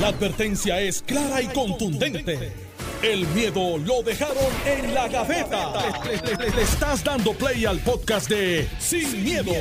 [0.00, 2.52] La advertencia es clara y contundente.
[3.02, 4.36] El miedo lo dejaron
[4.66, 5.72] en la gaveta.
[6.04, 9.52] Le, le- le estás dando play al podcast de Sin, miedo,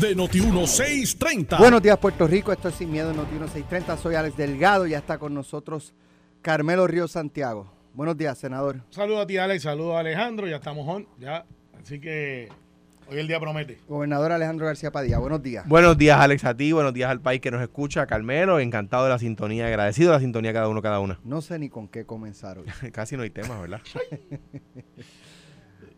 [0.00, 1.58] de Noti1630.
[1.58, 2.52] Buenos días, Puerto Rico.
[2.52, 3.96] Esto es Sin Miedo en Noti 1630.
[3.98, 4.86] Soy Alex Delgado.
[4.86, 5.94] Ya está con nosotros
[6.42, 7.70] Carmelo Río Santiago.
[7.92, 8.82] Buenos días, senador.
[8.90, 9.64] Saludos a ti, Alex.
[9.64, 10.46] Saludos a Alejandro.
[10.46, 11.06] Ya estamos on.
[11.18, 11.44] Ya.
[11.82, 12.48] Así que
[13.10, 13.78] hoy el día promete.
[13.88, 15.18] Gobernador Alejandro García Padilla.
[15.18, 15.66] Buenos días.
[15.68, 16.72] Buenos días, Alex, a ti.
[16.72, 18.06] Buenos días al país que nos escucha.
[18.06, 19.66] Carmelo, encantado de la sintonía.
[19.66, 21.18] Agradecido de la sintonía cada uno, cada una.
[21.24, 22.66] No sé ni con qué comenzar hoy.
[22.92, 23.80] Casi no hay temas, ¿verdad?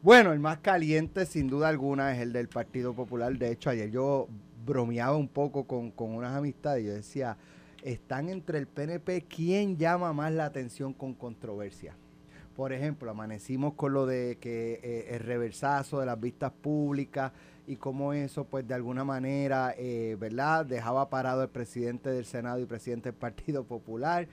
[0.02, 3.38] Bueno, el más caliente, sin duda alguna, es el del Partido Popular.
[3.38, 4.28] De hecho, ayer yo
[4.66, 6.84] bromeaba un poco con, con unas amistades.
[6.84, 7.38] y Yo decía,
[7.82, 11.96] están entre el PNP, ¿quién llama más la atención con controversia?
[12.56, 17.32] Por ejemplo, amanecimos con lo de que eh, el reversazo de las vistas públicas
[17.66, 20.64] y cómo eso, pues de alguna manera, eh, ¿verdad?
[20.64, 24.28] Dejaba parado el presidente del Senado y presidente del Partido Popular.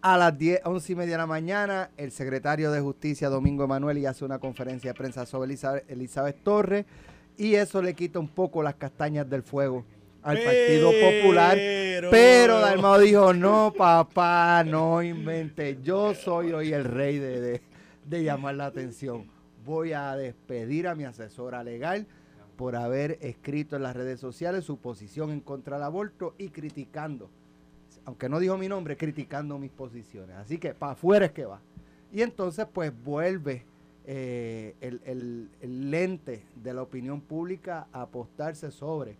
[0.00, 3.98] A las 10, 11 y media de la mañana, el secretario de Justicia, Domingo Emanuel,
[3.98, 6.86] y hace una conferencia de prensa sobre Elizabeth, Elizabeth Torres,
[7.36, 9.84] y eso le quita un poco las castañas del fuego
[10.26, 11.56] al Partido Popular.
[12.10, 15.78] Pero Dalmao dijo, no, papá, no invente.
[15.82, 17.60] Yo soy hoy el rey de, de-
[18.04, 19.26] de llamar la atención.
[19.64, 22.06] Voy a despedir a mi asesora legal
[22.56, 27.28] por haber escrito en las redes sociales su posición en contra del aborto y criticando,
[28.04, 30.36] aunque no dijo mi nombre, criticando mis posiciones.
[30.36, 31.60] Así que para afuera es que va.
[32.12, 33.64] Y entonces pues vuelve
[34.06, 39.16] eh, el, el- el lente de la opinión pública a apostarse sobre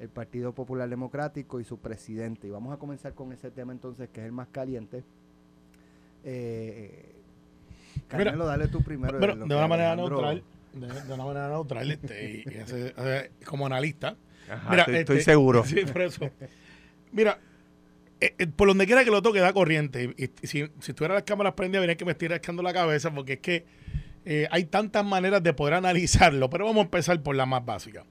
[0.00, 2.46] el Partido Popular Democrático y su presidente.
[2.46, 5.04] Y vamos a comenzar con ese tema entonces, que es el más caliente.
[6.24, 7.12] Eh,
[8.08, 9.18] Carmelo, dale tú primero.
[9.18, 10.42] De una manera Alejandro- neutral.
[10.72, 11.90] De, de una manera neutral.
[11.90, 14.16] Este, y- y ese- eh, como analista.
[14.50, 15.64] Ajá, Mira, estoy, este, estoy seguro.
[15.64, 16.30] Sí, por eso.
[17.12, 17.38] Mira,
[18.20, 20.14] eh, eh, por donde quiera que lo toque da corriente.
[20.16, 23.14] Y, y si, si tuviera las cámaras prendidas, venía que me estoy rascando la cabeza
[23.14, 23.64] porque es que
[24.24, 26.50] eh, hay tantas maneras de poder analizarlo.
[26.50, 28.04] Pero vamos a empezar por la más básica.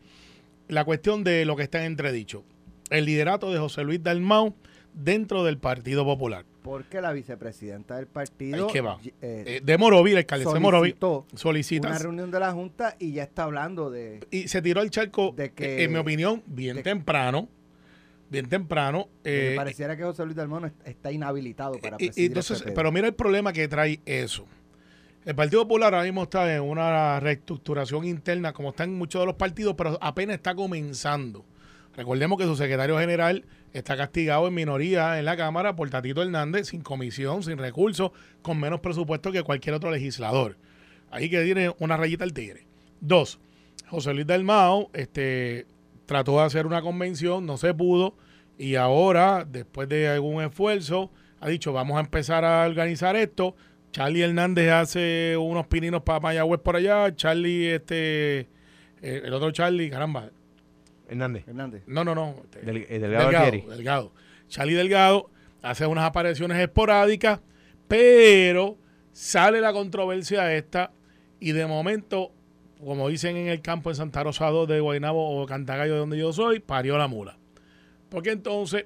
[0.68, 2.44] La cuestión de lo que está en entredicho.
[2.90, 4.56] El liderato de José Luis Dalmau
[4.94, 6.46] dentro del Partido Popular.
[6.62, 8.97] Porque la vicepresidenta del partido que va.
[9.03, 10.96] eh, Eh, de Morovi, el alcalde de
[11.35, 14.22] solicita una reunión de la Junta y ya está hablando de...
[14.31, 17.50] y se tiró el charco, De que- eh, en mi opinión, bien de- temprano.
[18.30, 19.09] Bien temprano.
[19.25, 22.75] eh, pareciera que José Luis Dalmón está inhabilitado para y- y presidir entonces, el PP.
[22.75, 24.45] pero mira el problema que trae eso.
[25.25, 29.35] El Partido Popular ahora mismo está en una reestructuración interna, como están muchos de los
[29.35, 31.45] partidos, pero apenas está comenzando.
[31.95, 36.67] Recordemos que su secretario general está castigado en minoría en la Cámara por Tatito Hernández,
[36.67, 40.57] sin comisión, sin recursos, con menos presupuesto que cualquier otro legislador.
[41.09, 42.67] Ahí que tiene una rayita al tigre.
[43.00, 43.39] Dos,
[43.88, 45.67] José Luis Dalmao este,
[46.06, 48.16] trató de hacer una convención, no se pudo,
[48.57, 53.56] y ahora, después de algún esfuerzo, ha dicho, vamos a empezar a organizar esto.
[53.93, 57.15] Charlie Hernández hace unos pininos para Mayagüez por allá.
[57.15, 58.39] Charlie, este,
[59.01, 60.31] eh, el otro Charlie, caramba.
[61.07, 61.47] Hernández.
[61.47, 61.83] Hernández.
[61.85, 62.35] No, no, no.
[62.43, 63.51] este, Del- eh, Delgado Delgado.
[63.69, 64.11] Delgado.
[64.47, 65.29] Charlie Delgado
[65.61, 67.39] hace unas apariciones esporádicas,
[67.87, 68.77] pero
[69.11, 70.91] sale la controversia esta
[71.39, 72.31] y de momento,
[72.83, 76.17] como dicen en el campo en Santa Rosa 2 de Guaynabo o Cantagallo de donde
[76.17, 77.37] yo soy, parió la mula.
[78.09, 78.85] Porque entonces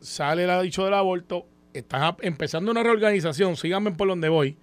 [0.00, 1.46] sale el dicho del aborto,
[1.78, 4.56] están empezando una reorganización, síganme por donde voy,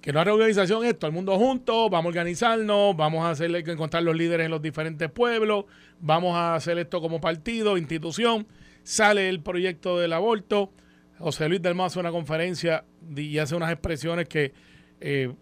[0.00, 4.02] que una reorganización es todo el mundo junto, vamos a organizarnos, vamos a hacerle encontrar
[4.02, 5.64] los líderes en los diferentes pueblos,
[5.98, 8.46] vamos a hacer esto como partido, institución,
[8.82, 10.72] sale el proyecto del aborto,
[11.18, 12.84] José Luis del hace una conferencia
[13.16, 14.52] y hace unas expresiones que
[15.00, 15.32] eh,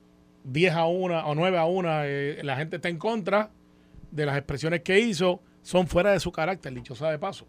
[0.44, 3.50] 10 a 1 o 9 a 1 eh, la gente está en contra
[4.10, 7.46] de las expresiones que hizo, son fuera de su carácter, dicho sea de paso.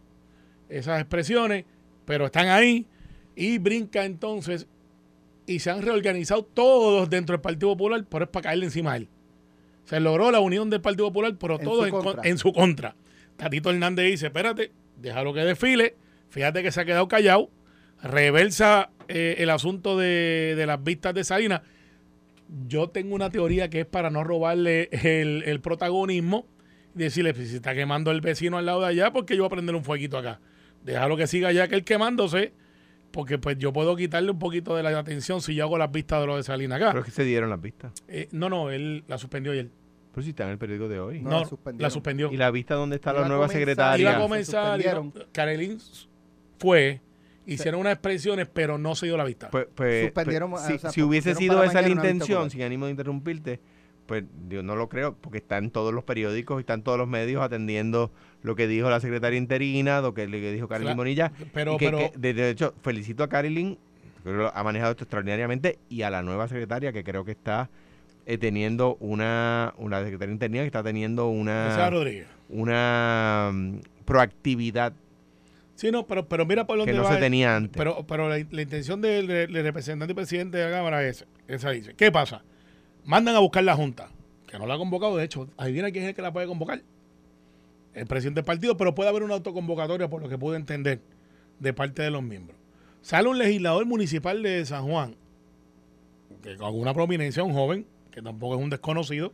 [0.69, 1.66] Esas expresiones,
[2.06, 2.88] pero están ahí
[3.35, 4.67] y brinca entonces
[5.45, 8.97] y se han reorganizado todos dentro del Partido Popular, pero es para caerle encima a
[8.97, 9.09] él.
[9.85, 12.95] Se logró la unión del Partido Popular, pero En todo su en, su contra.
[13.35, 14.71] Tatito Hernández dice, espérate,
[15.01, 15.95] déjalo que desfile,
[16.29, 17.49] fíjate que se ha quedado callado,
[18.01, 21.62] reversa eh, el asunto de, de las vistas de Salinas.
[22.68, 26.45] Yo tengo una teoría que es para no robarle el, el protagonismo
[26.95, 29.47] y decirle, "Pues, si está quemando el vecino al lado de allá, porque yo voy
[29.47, 30.39] a prender un fueguito acá.
[30.83, 32.53] Déjalo que siga ya que él quemándose,
[33.13, 36.19] porque pues yo puedo quitarle un poquito de la atención si yo hago las vistas
[36.21, 36.88] de lo de Salinas acá.
[36.89, 37.94] Pero es que se dieron las vistas.
[38.07, 39.69] Eh, no, no, él la suspendió ayer.
[40.12, 41.21] Pero si está en el periódico de hoy.
[41.21, 42.31] No, No, la suspendió.
[42.31, 44.01] Y la vista donde está Iba la nueva comenzar- secretaria.
[44.10, 45.01] Iba a comenzar, iba-
[46.60, 47.01] fue,
[47.45, 49.50] hicieron unas expresiones, pero no se dio la vista.
[49.50, 52.86] Pues, pues, Suspendieron, pues, o si, sea, si hubiese sido esa la intención, sin ánimo
[52.86, 53.59] de interrumpirte,
[54.05, 56.97] Pues yo no lo creo, porque está en todos los periódicos y está en todos
[56.97, 58.11] los medios atendiendo
[58.41, 61.31] lo que dijo la secretaria interina, lo que, le dijo Carilyn Bonilla.
[61.53, 63.77] pero- que- pero- que, de, hecho, felicito a Carilyn,
[64.23, 67.69] que lo ha manejado esto extraordinariamente, y a la nueva secretaria que creo que está
[68.25, 72.27] eh, teniendo una, una secretaria interina que está teniendo Esa una, Rodríguez.
[72.49, 74.94] una mm, proactividad
[75.75, 77.13] Sí, no, pero, pero mira por dónde que no va.
[77.15, 77.75] se tenía antes.
[77.77, 81.71] Pero, pero la, la intención del, del representante y presidente de la Cámara es esa
[81.71, 81.94] dice.
[81.95, 82.44] ¿Qué pasa?
[83.05, 84.09] Mandan a buscar la Junta,
[84.47, 86.81] que no la ha convocado, de hecho, adivina quién es el que la puede convocar.
[87.94, 91.01] El presidente del partido, pero puede haber una autoconvocatoria, por lo que pude entender,
[91.59, 92.57] de parte de los miembros.
[93.01, 95.15] Sale un legislador municipal de San Juan,
[96.41, 99.31] que con alguna prominencia, un joven, que tampoco es un desconocido,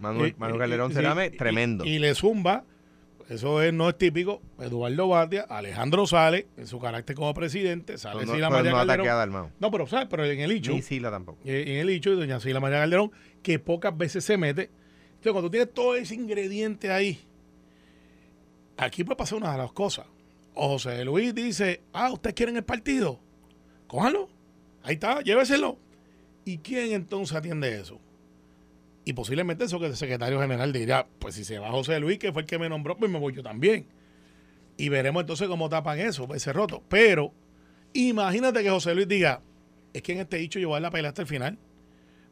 [0.00, 1.84] Manuel, y- Manuel y- Calderón y- Cerame, y- tremendo.
[1.84, 2.64] Y, le zumba,
[3.34, 8.26] eso es, no es típico, Eduardo Batia, Alejandro sale, en su carácter como presidente, sale
[8.26, 9.52] no, Sila pero María no Calderón.
[9.58, 10.08] No, pero ¿sabes?
[10.10, 11.38] Pero en el hecho, Ni Sila tampoco.
[11.44, 13.10] eh, en el hecho, y doña Sila María Calderón,
[13.42, 14.70] que pocas veces se mete.
[15.14, 17.20] Entonces, cuando tienes todo ese ingrediente ahí,
[18.76, 20.06] aquí puede pasar una de las cosas.
[20.54, 23.18] O José Luis dice, ah, ¿ustedes quieren el partido?
[23.86, 24.28] Cójanlo.
[24.82, 25.78] Ahí está, lléveselo.
[26.44, 28.00] ¿Y quién entonces atiende eso?
[29.04, 32.32] Y posiblemente eso que el secretario general dirá, pues si se va José Luis, que
[32.32, 33.86] fue el que me nombró, pues me voy yo también.
[34.76, 36.82] Y veremos entonces cómo tapan eso, ese roto.
[36.88, 37.32] Pero
[37.92, 39.40] imagínate que José Luis diga,
[39.92, 41.58] es que en este dicho yo voy a la pelea hasta el final.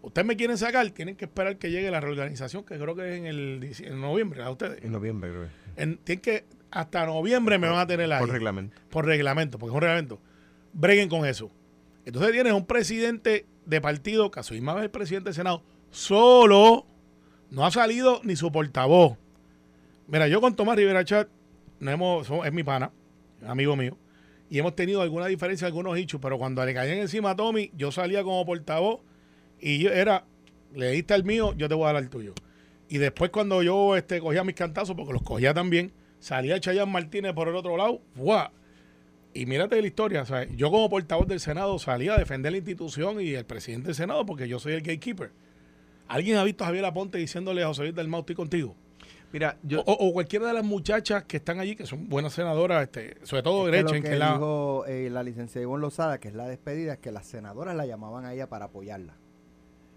[0.02, 3.18] Ustedes me quieren sacar, tienen que esperar que llegue la reorganización, que creo que es
[3.18, 4.82] en el en noviembre, a ustedes.
[4.82, 5.42] En noviembre, creo.
[5.76, 5.82] que.
[5.82, 8.76] En- tienen que, hasta noviembre me van a tener ahí Por reglamento.
[8.88, 10.18] por reglamento, porque es un reglamento.
[10.72, 11.50] Breguen con eso.
[12.06, 16.86] Entonces tienes un presidente de partido, caso misma vez el presidente del Senado, solo,
[17.50, 19.18] no ha salido ni su portavoz.
[20.06, 21.28] Mira, yo con Tomás Rivera Chat,
[21.78, 22.90] no hemos, es mi pana,
[23.46, 23.96] amigo mío,
[24.48, 27.92] y hemos tenido alguna diferencia, algunos hechos, pero cuando le caían encima a Tommy, yo
[27.92, 29.00] salía como portavoz
[29.60, 30.24] y yo era,
[30.74, 32.34] le diste al mío, yo te voy a dar al tuyo.
[32.88, 37.32] Y después cuando yo este, cogía mis cantazos, porque los cogía también, salía Chayanne Martínez
[37.32, 38.52] por el otro lado, ¡fua!
[39.32, 40.48] Y mírate la historia, ¿sabes?
[40.56, 44.26] yo como portavoz del Senado salía a defender la institución y el presidente del Senado
[44.26, 45.30] porque yo soy el gatekeeper.
[46.10, 48.74] ¿Alguien ha visto a Javier Aponte diciéndole a José Luis del Mau, estoy contigo?
[49.32, 49.80] Mira, yo.
[49.86, 53.42] O, o cualquiera de las muchachas que están allí, que son buenas senadoras, este, sobre
[53.44, 54.32] todo Es que derecha, lo en que la...
[54.32, 57.86] dijo eh, la licenciada Ivonne Lozada, que es la despedida, es que las senadoras la
[57.86, 59.14] llamaban a ella para apoyarla.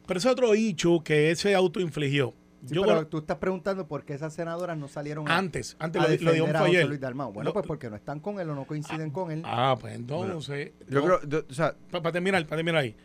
[0.05, 2.33] Pero ese otro dicho que él se autoinfligió.
[2.67, 6.01] Sí, yo pero tú estás preguntando por qué esas senadoras no salieron a, antes, antes
[6.01, 6.47] a lo, di- lo dijo.
[6.87, 7.33] Luis Dalmau.
[7.33, 9.41] Bueno, Lo- pues porque no están con él o no coinciden con él.
[9.45, 10.71] Ah, pues entonces...
[10.87, 11.05] yo no.
[11.05, 11.19] creo.
[11.27, 12.95] yo- o sea, para terminar, para terminar ahí.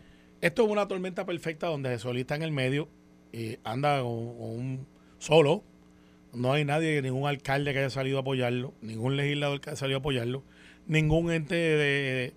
[0.41, 2.89] Esto es una tormenta perfecta donde Jesús está en el medio
[3.33, 4.87] y anda con, con un
[5.19, 5.65] solo.
[6.33, 9.97] No hay nadie, ningún alcalde que haya salido a apoyarlo, ningún legislador que haya salido
[9.99, 10.45] a apoyarlo,
[10.87, 12.35] ningún ente de,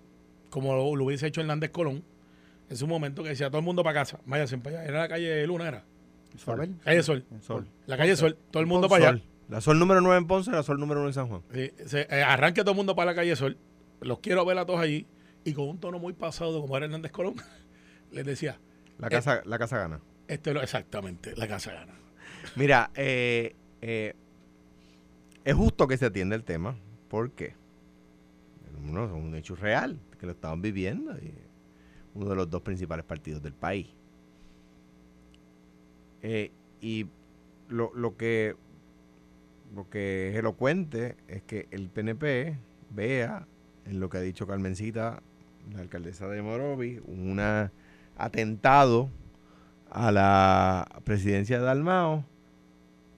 [0.50, 2.02] como lo, lo hubiese hecho Hernández Colón
[2.70, 4.88] en su momento que decía todo el mundo para casa, váyanse para allá.
[4.88, 5.84] Era la calle Luna, era.
[6.34, 6.74] Isabel.
[6.82, 7.24] Calle Sol.
[7.42, 7.68] Sol.
[7.86, 9.18] La calle Sol, todo el mundo para allá.
[9.18, 9.22] Sol.
[9.50, 11.42] La Sol número 9 en Ponce, la Sol número 1 en San Juan.
[11.52, 13.58] Sí, se- eh, arranque todo el mundo para la calle Sol.
[14.00, 15.06] Los quiero ver a todos allí.
[15.44, 17.34] Y con un tono muy pasado, como era Hernández Colón,
[18.12, 18.58] les decía,
[18.98, 20.00] La casa, la casa gana.
[20.28, 21.94] este lo, exactamente, la casa gana.
[22.56, 24.14] Mira, eh, eh,
[25.44, 26.76] es justo que se atienda el tema.
[27.08, 27.54] ¿Por qué?
[28.84, 31.12] Uno, es un hecho real, que lo estaban viviendo.
[31.18, 31.34] Y
[32.14, 33.88] uno de los dos principales partidos del país.
[36.22, 36.50] Eh,
[36.80, 37.06] y
[37.68, 38.56] lo, lo que
[39.74, 42.58] lo que es elocuente es que el PNP
[42.90, 43.46] vea
[43.86, 45.22] en lo que ha dicho Carmencita,
[45.72, 47.40] la alcaldesa de Morovi, un
[48.16, 49.10] atentado
[49.90, 52.24] a la presidencia de Dalmao,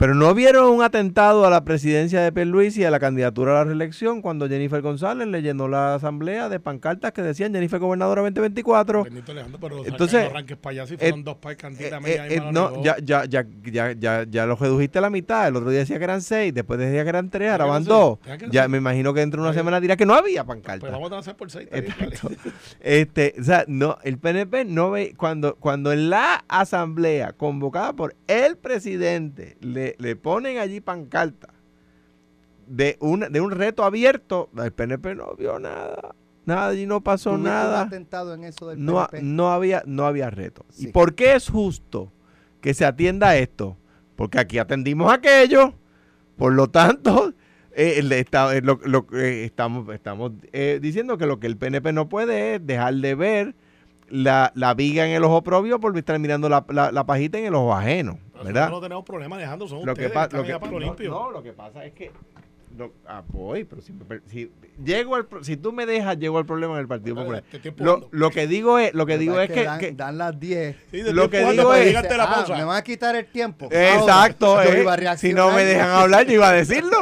[0.05, 3.55] pero no vieron un atentado a la presidencia de Pierluisi y a la candidatura a
[3.55, 8.21] la reelección cuando Jennifer González le llenó la asamblea de pancartas que decían Jennifer gobernadora
[8.21, 9.05] 2024.
[9.05, 12.43] Bendito Alejandro, pero Entonces, arranques para allá si fueron eh, dos Eh, eh, media eh,
[12.53, 15.49] no, ya, ya, ya, ya, ya, ya lo redujiste a la mitad.
[15.49, 18.19] El otro día decía que eran seis, después decía que eran tres, ahora van dos.
[18.51, 20.93] ya me imagino que dentro de una semana dirá que no había Pues pancartas.
[20.93, 21.67] vamos a hacer por seis.
[21.71, 22.37] vale.
[22.81, 28.15] Este, o sea, no, el PNP no ve, cuando, cuando en la asamblea convocada por
[28.27, 31.49] el presidente le, le ponen allí pancarta
[32.67, 36.15] de un, de un reto abierto, el PNP no vio nada,
[36.47, 37.89] nada allí no pasó ¿Tuviste un nada,
[38.35, 39.23] en eso del no, PNP?
[39.23, 40.65] no había, no había reto.
[40.79, 42.11] ¿Y por qué es justo
[42.61, 43.77] que se atienda esto?
[44.17, 45.75] Porque aquí atendimos aquello,
[46.37, 47.35] por lo tanto,
[47.77, 50.33] eh, está- eh, lo- lo- eh, estamos, estamos
[50.81, 53.55] diciendo que lo que el PNP no puede es dejar de ver
[54.09, 57.47] la, la viga en el ojo propio por estar mirando la, la- la pajita en
[57.47, 58.69] el ojo ajeno, ¿verdad?
[58.71, 60.53] no tenemos problema dejando, son Lo que, ustedes pa- que lo que-
[61.09, 62.11] no, no, lo que pasa es que
[62.77, 63.93] No, ah, voy, pero si,
[64.27, 64.51] si
[64.85, 67.45] llego al, si tú me dejas, llego al problema en el Partido Bueno, Popular.
[67.51, 69.93] te estoy Lo, lo que digo es, lo que digo que es que, dan, que-
[69.93, 70.77] dan las 10.
[70.91, 73.69] Sí, lo que digo es- la Ah, me van a quitar el tiempo.
[73.71, 74.81] Exacto, Ahora, yo eh.
[74.81, 76.99] iba a si no me dejan hablar, yo iba a decirlo.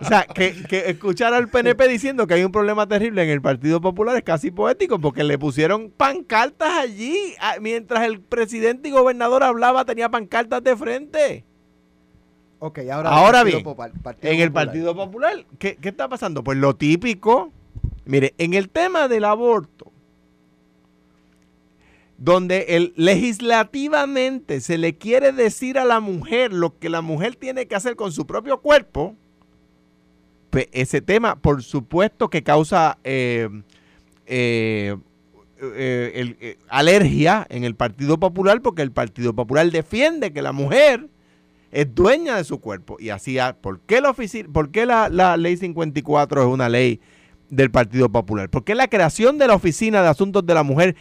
[0.00, 3.40] O sea, que, que escuchar al PNP diciendo que hay un problema terrible en el
[3.40, 7.34] Partido Popular es casi poético, porque le pusieron pancartas allí.
[7.40, 11.44] ah, Mientras el presidente y gobernador hablaba, tenía pancartas de frente.
[12.60, 13.10] Ok, ahora,
[13.44, 13.58] bien,
[14.34, 14.66] En el Popular.
[14.66, 16.42] Partido Popular, ¿qué, qué está pasando?
[16.42, 17.52] Pues lo típico,
[18.04, 19.92] mire, en el tema del aborto,
[22.16, 27.66] donde el, legislativamente se le quiere decir a la mujer lo que la mujer tiene
[27.66, 29.14] que hacer con su propio cuerpo,
[30.50, 33.48] pues ese tema, por supuesto que causa eh,
[34.26, 34.96] eh,
[35.60, 40.52] eh, el- eh, alergia en el Partido Popular, porque el Partido Popular defiende que la
[40.52, 41.08] mujer
[41.72, 42.96] es dueña de su cuerpo.
[42.98, 44.14] Y así, ah, ¿por qué la,
[44.52, 47.00] por qué la, la ley 54 es una ley
[47.50, 48.48] del Partido Popular?
[48.50, 50.96] ¿Por qué la creación de la Oficina de Asuntos de la Mujer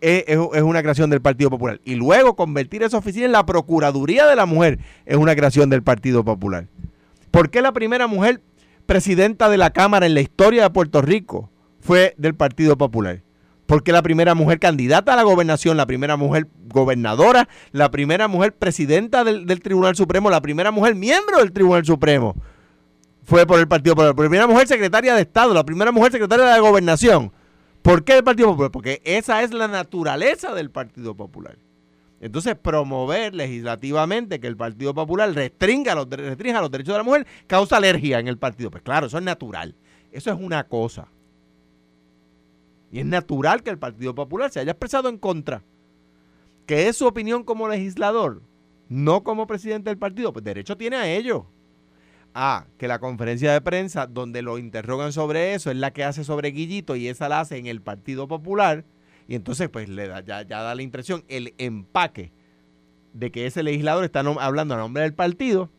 [0.00, 1.80] es- es una creación del Partido Popular?
[1.84, 5.82] Y luego convertir esa oficina en la Procuraduría de la Mujer es una creación del
[5.82, 6.66] Partido Popular.
[7.30, 8.40] ¿Por qué la primera mujer
[8.86, 11.50] presidenta de la Cámara en la historia de Puerto Rico
[11.80, 13.22] fue del Partido Popular?
[13.72, 18.28] ¿Por qué la primera mujer candidata a la gobernación, la primera mujer gobernadora, la primera
[18.28, 22.36] mujer presidenta del, Tribunal Supremo, la primera mujer miembro del Tribunal Supremo?
[23.24, 24.10] Fue por el Partido Popular.
[24.10, 27.32] La primera mujer secretaria de Estado, la primera mujer secretaria de la gobernación.
[27.80, 28.70] ¿Por qué el Partido Popular?
[28.70, 31.56] Porque esa es la naturaleza del Partido Popular.
[32.20, 37.26] Entonces, promover legislativamente que el Partido Popular restringa los, restrinja los derechos de la mujer
[37.46, 38.70] causa alergia en el partido.
[38.70, 39.74] Pues claro, eso es natural.
[40.12, 41.08] Eso es una cosa.
[42.92, 45.62] Y es natural que el Partido Popular se haya expresado en contra.
[46.66, 48.42] Que es su opinión como legislador,
[48.88, 50.32] no como presidente del partido.
[50.32, 51.46] Pues derecho tiene a ello.
[52.34, 56.22] Ah, que la conferencia de prensa donde lo interrogan sobre eso es la que hace
[56.24, 58.84] sobre Guillito y esa la hace en el Partido Popular.
[59.28, 62.32] Y entonces, pues le da, ya, ya da la impresión, el empaque
[63.12, 65.70] de que ese legislador está hablando a nombre del partido.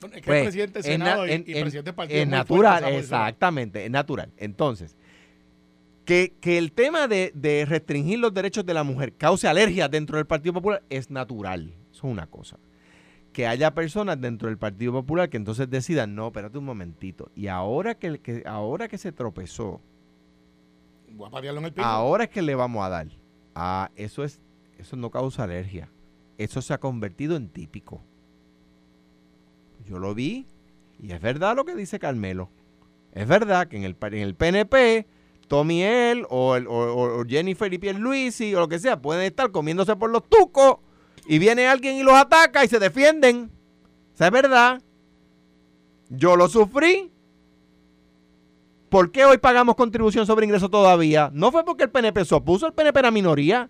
[0.00, 2.18] Bueno, es que Pues, el presidente del Senado y, en- y en- presidente del partido
[2.20, 4.30] es fuerte natural, exactamente, es natural.
[4.36, 4.96] Entonces,
[6.08, 10.16] que, que el tema de, de restringir los derechos de la mujer cause alergia dentro
[10.16, 11.74] del Partido Popular es natural.
[11.90, 12.56] Eso es una cosa.
[13.34, 17.30] Que haya personas dentro del Partido Popular que entonces decidan, no, espérate un momentito.
[17.36, 19.82] Y ahora que, que- ahora que se tropezó,
[21.10, 23.08] Voy a en el ahora es que le vamos a dar.
[23.54, 24.40] Ah, eso es,
[24.78, 25.90] eso no causa alergia.
[26.38, 28.00] Eso se ha convertido en típico.
[29.86, 30.46] Yo lo vi
[31.02, 32.48] y es verdad lo que dice Carmelo.
[33.12, 35.06] Es verdad que en el, en el PNP,
[35.48, 39.22] Tommy él o, el- o- o- o Jennifer y Pierluisi o lo que sea pueden
[39.24, 40.76] estar comiéndose por los tucos
[41.26, 43.50] y viene alguien y los ataca y se defienden.
[44.14, 44.82] Esa es verdad.
[46.10, 47.10] Yo lo sufrí.
[48.88, 51.30] ¿Por qué hoy pagamos contribución sobre ingreso todavía?
[51.34, 53.68] No fue porque el PNP se opuso, el PNP era minoría.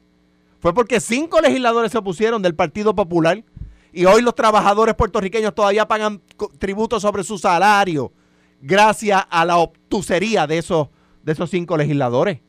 [0.60, 3.44] Fue porque cinco legisladores se opusieron del Partido Popular
[3.92, 6.20] y hoy los trabajadores puertorriqueños todavía pagan
[6.58, 8.12] tributo sobre su salario
[8.60, 10.88] gracias a la obtusería de esos,
[11.28, 12.40] de esos cinco legisladores.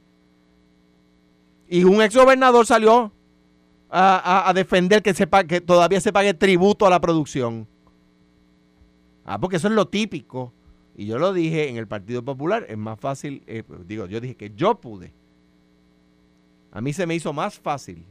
[1.68, 3.12] Y un exgobernador salió
[3.90, 5.14] a, a- defender que,
[5.48, 7.68] que todavía se pague tributo a la producción.
[9.26, 10.54] Ah, porque eso es lo típico.
[10.96, 14.36] Y yo lo dije en el Partido Popular, es más fácil, eh, digo, yo dije
[14.36, 15.12] que yo pude.
[16.72, 18.06] A mí se me hizo más fácil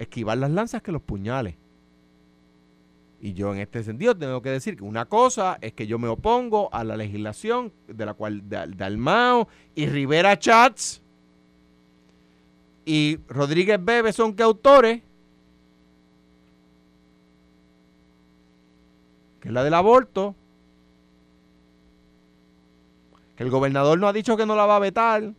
[0.00, 1.54] esquivar las lanzas que los puñales.
[3.24, 6.08] Y yo en este sentido tengo que decir que una cosa es que yo me
[6.08, 11.00] opongo a la legislación de la cual Dal- Dalmao y Rivera Chats
[12.84, 15.02] y Rodríguez Bebe son coautores,
[19.40, 20.34] que es la del aborto,
[23.36, 25.22] que el gobernador no ha dicho que no la va a vetar.
[25.22, 25.34] El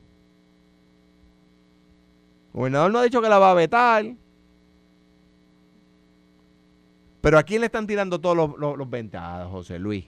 [2.54, 4.06] gobernador no ha dicho que la va a vetar.
[7.24, 10.03] Pero ¿a quién le están tirando todos los, los, José Luis?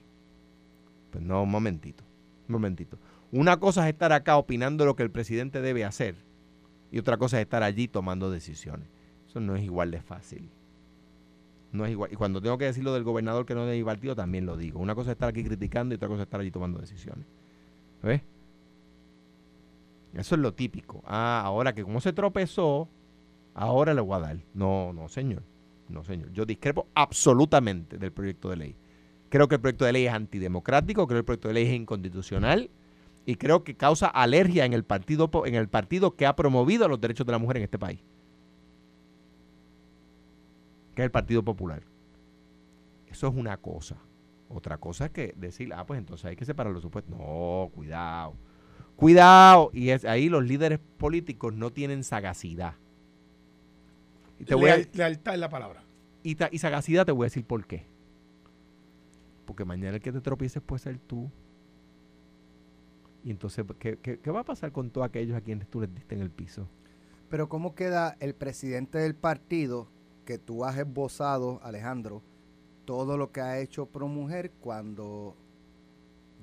[1.10, 2.04] Pues no, un momentito.
[2.46, 2.98] Un momentito.
[3.32, 6.14] Una cosa es estar acá opinando lo que el presidente debe hacer.
[6.92, 8.86] Y otra cosa es estar allí tomando decisiones.
[9.26, 10.50] Eso no es igual de fácil.
[11.72, 12.12] No es igual.
[12.12, 14.44] Y cuando tengo que decir lo del gobernador que no es de mi partido, también
[14.44, 14.78] lo digo.
[14.78, 17.24] Una cosa es estar aquí criticando y otra cosa es estar allí tomando decisiones.
[18.02, 18.20] ¿Ves?
[20.12, 21.02] Eso es lo típico.
[21.06, 22.90] Ah, ahora que como se tropezó,
[23.54, 24.36] ahora le voy a dar.
[24.52, 25.42] No, no, señor.
[25.88, 26.32] No, señor.
[26.32, 28.76] Yo discrepo absolutamente del proyecto de ley.
[29.28, 31.74] Creo que el proyecto de ley es antidemocrático, creo que el proyecto de ley es
[31.74, 32.70] inconstitucional
[33.24, 37.00] y creo que causa alergia en el partido en el partido que ha promovido los
[37.00, 38.00] derechos de la mujer en este país.
[40.94, 41.82] Que es el Partido Popular.
[43.08, 43.96] Eso es una cosa.
[44.48, 47.14] Otra cosa es que decir, ah, pues entonces hay que separar los supuestos.
[47.14, 48.34] No, cuidado.
[48.94, 49.70] Cuidado.
[49.74, 52.74] Y es, ahí los líderes políticos no tienen sagacidad.
[54.38, 55.84] Y te voy a, lealtad es la palabra.
[56.22, 57.86] Y, y sagacidad te voy a decir por qué.
[59.44, 61.30] Porque mañana el que te tropieces puede ser tú.
[63.22, 66.14] Y entonces, ¿qué, qué, va a pasar con todos aquellos a quienes tú les diste
[66.14, 66.68] en el piso?
[67.28, 69.88] Pero ¿cómo queda el presidente del partido
[70.24, 72.22] que tú has esbozado, Alejandro,
[72.84, 75.36] todo lo que ha hecho Pro Mujer cuando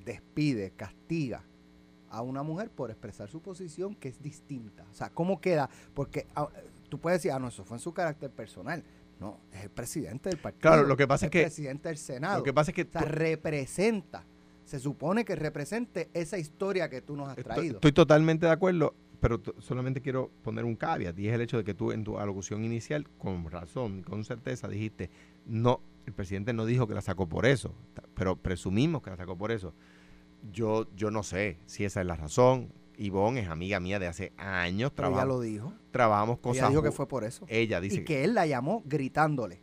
[0.04, 1.44] despide, castiga
[2.10, 4.86] a una mujer por expresar su posición que es distinta?
[4.92, 5.70] O sea, ¿cómo queda?
[5.94, 6.50] Porque ah,
[6.94, 8.84] tú puedes decir, ah, no, eso fue en su carácter personal.
[9.20, 10.62] No, es el presidente del partido.
[10.62, 11.40] Claro, lo que pasa es, que.
[11.40, 12.38] El presidente del Senado.
[12.38, 12.84] Lo que pasa es que.
[12.84, 14.24] O sea, representa.
[14.64, 17.78] Se supone que represente esa historia que tú nos has traído.
[17.78, 21.64] Estoy, totalmente de acuerdo, pero solamente quiero poner un caveat y es el hecho de
[21.64, 25.10] que tú en tu alocución inicial, con razón, con certeza, dijiste,
[25.48, 27.74] no, el presidente no dijo que la sacó por eso,
[28.14, 29.74] pero presumimos que la sacó por eso.
[30.52, 32.72] Yo, yo no sé si esa es la razón.
[32.98, 34.92] Ivonne es amiga mía de hace años.
[34.98, 35.74] ella lo dijo.
[35.92, 36.64] Trabajamos cosas.
[36.64, 37.46] Ella dijo que fue por eso.
[37.48, 38.02] Ella dice.
[38.02, 39.62] Y que él la llamó gritándole.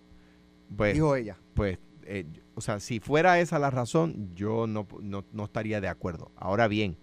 [0.76, 1.38] Pues, dijo ella.
[1.54, 6.30] Pues, eh, o sea, si fuera esa la razón, yo no, no, estaría de acuerdo.
[6.36, 6.98] Ahora bien,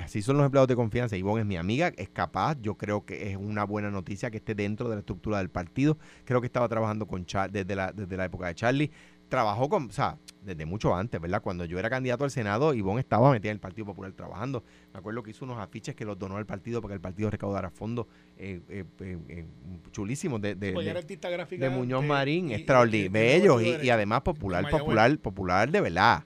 [0.00, 1.16] así son los empleados de confianza.
[1.16, 2.56] Ivonne es mi amiga, es capaz.
[2.60, 5.98] Yo creo que es una buena noticia que esté dentro de la estructura del partido.
[6.24, 8.90] Creo que estaba trabajando con desde, la, desde la época de Charlie
[9.28, 11.42] trabajó con, o sea, desde mucho antes, ¿verdad?
[11.42, 14.62] Cuando yo era candidato al Senado, Ivonne estaba metida en el Partido Popular trabajando.
[14.92, 17.30] Me acuerdo que hizo unos afiches que los donó al partido para que el partido
[17.30, 18.06] recaudara fondos
[18.38, 19.46] eh, eh, eh,
[19.90, 26.24] chulísimos de, de, de, Muñoz Marín, extraordinario, bellos y, además popular, popular, popular de verdad.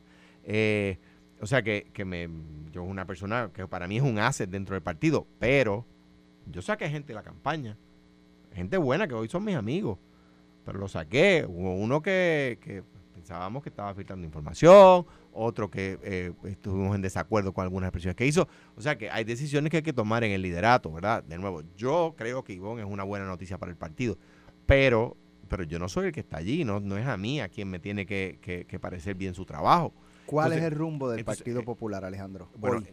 [1.41, 2.29] o sea que, que me,
[2.71, 5.87] yo una persona que para mí es un asset dentro del partido, pero
[6.47, 7.79] yo saqué gente de la campaña,
[8.53, 9.99] gente buena que hoy son mis amigos
[10.65, 11.45] pero lo saqué.
[11.49, 12.83] Hubo uno que,
[13.15, 18.27] pensábamos que estaba filtrando información, otro que eh, estuvimos en desacuerdo con algunas expresiones que
[18.27, 18.49] hizo.
[18.77, 21.23] O sea que hay decisiones que hay que tomar en el liderato, ¿verdad?
[21.25, 24.19] De nuevo, yo creo que Ivonne es una buena noticia para el partido,
[24.67, 25.17] pero,
[25.49, 27.69] pero yo no soy el que está allí, no, no es a mí a quien
[27.69, 29.93] me tiene que, parecer bien su trabajo.
[30.27, 32.49] ¿Cuál es el rumbo del Partido eh, Popular, Alejandro?
[32.57, 32.85] Bueno,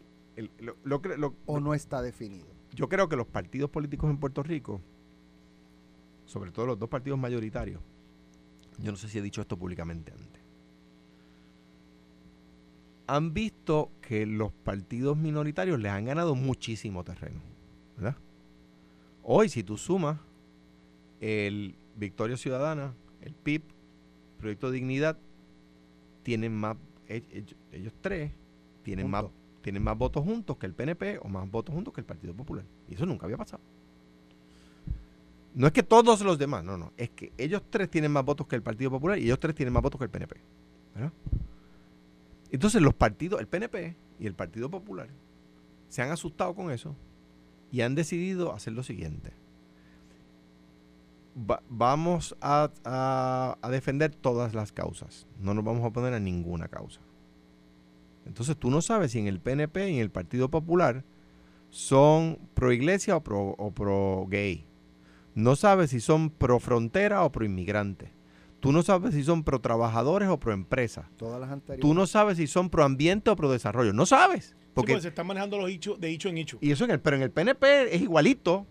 [1.46, 2.48] ¿O no está definido?
[2.74, 4.82] Yo creo que los partidos políticos en Puerto Rico
[6.28, 7.82] sobre todo los dos partidos mayoritarios,
[8.78, 10.42] yo no sé si he dicho esto públicamente antes,
[13.08, 17.40] han visto que los partidos minoritarios les han ganado muchísimo terreno.
[17.96, 18.18] ¿verdad?
[19.24, 20.20] Hoy, si tú sumas
[21.22, 23.64] el Victoria Ciudadana, el PIB,
[24.38, 25.18] Proyecto Dignidad,
[26.24, 27.24] tienen más, e,
[27.72, 28.32] ellos, tres,
[28.84, 29.26] tienen más,
[29.62, 32.66] tienen más votos juntos que el PNP o más votos juntos que el Partido Popular.
[32.90, 33.64] Y eso nunca había pasado.
[35.58, 36.94] No es que todos los demás, no, no.
[36.98, 39.74] Es que ellos tres tienen más votos que el Partido Popular y ellos tres tienen
[39.74, 40.40] más votos que el PNP.
[42.52, 45.10] Entonces los partidos, el PNP y el Partido Popular,
[45.90, 46.96] se han asustado con eso
[47.72, 49.34] y han decidido hacer lo siguiente.
[51.34, 55.26] vamos a, defender todas las causas.
[55.40, 57.02] No nos vamos a oponer a ninguna causa.
[58.28, 61.04] Entonces tú no sabes si en el PNP y en el Partido Popular
[61.72, 64.67] son pro iglesia o pro, o pro gay.
[65.38, 68.12] No sabes si son pro frontera o pro inmigrante.
[68.60, 71.12] Tú no sabes si son pro trabajadores o pro empresa.
[71.16, 71.80] Todas las anteriores.
[71.80, 73.94] Tú no sabes si son pro ambiente o pro desarrollo.
[73.94, 74.56] No sabes.
[74.74, 76.58] Porque se están manejando los hechos de hecho en hecho.
[76.60, 78.66] Y eso en el, pero en el PNP es igualito.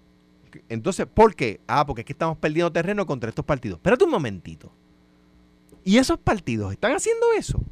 [0.69, 1.61] Entonces, ¿por qué?
[1.69, 3.77] Ah, porque es que estamos perdiendo terreno contra estos partidos.
[3.77, 4.73] Espérate un momentito.
[5.85, 7.63] ¿Y esos partidos están haciendo eso?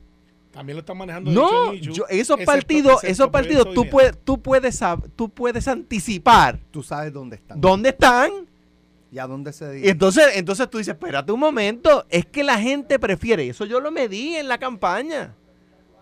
[0.52, 1.32] También lo están manejando.
[1.32, 4.80] No, yo, esos partidos, esos partidos, tú puedes, tú puedes,
[5.16, 6.60] tú puedes anticipar.
[6.70, 7.60] Tú sabes dónde están.
[7.60, 8.53] ¿Dónde están?
[9.14, 9.90] ¿Y a dónde se dirige?
[9.90, 13.92] Entonces, entonces tú dices, espérate un momento, es que la gente prefiere, eso yo lo
[13.92, 15.36] medí en la campaña.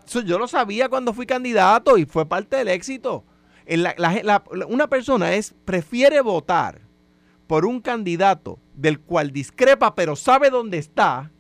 [0.07, 3.23] Eso yo lo sabía cuando fui candidato y fue parte del éxito.
[4.67, 6.81] una persona es, prefiere votar
[7.47, 11.31] por un candidato del cual discrepa pero sabe dónde está,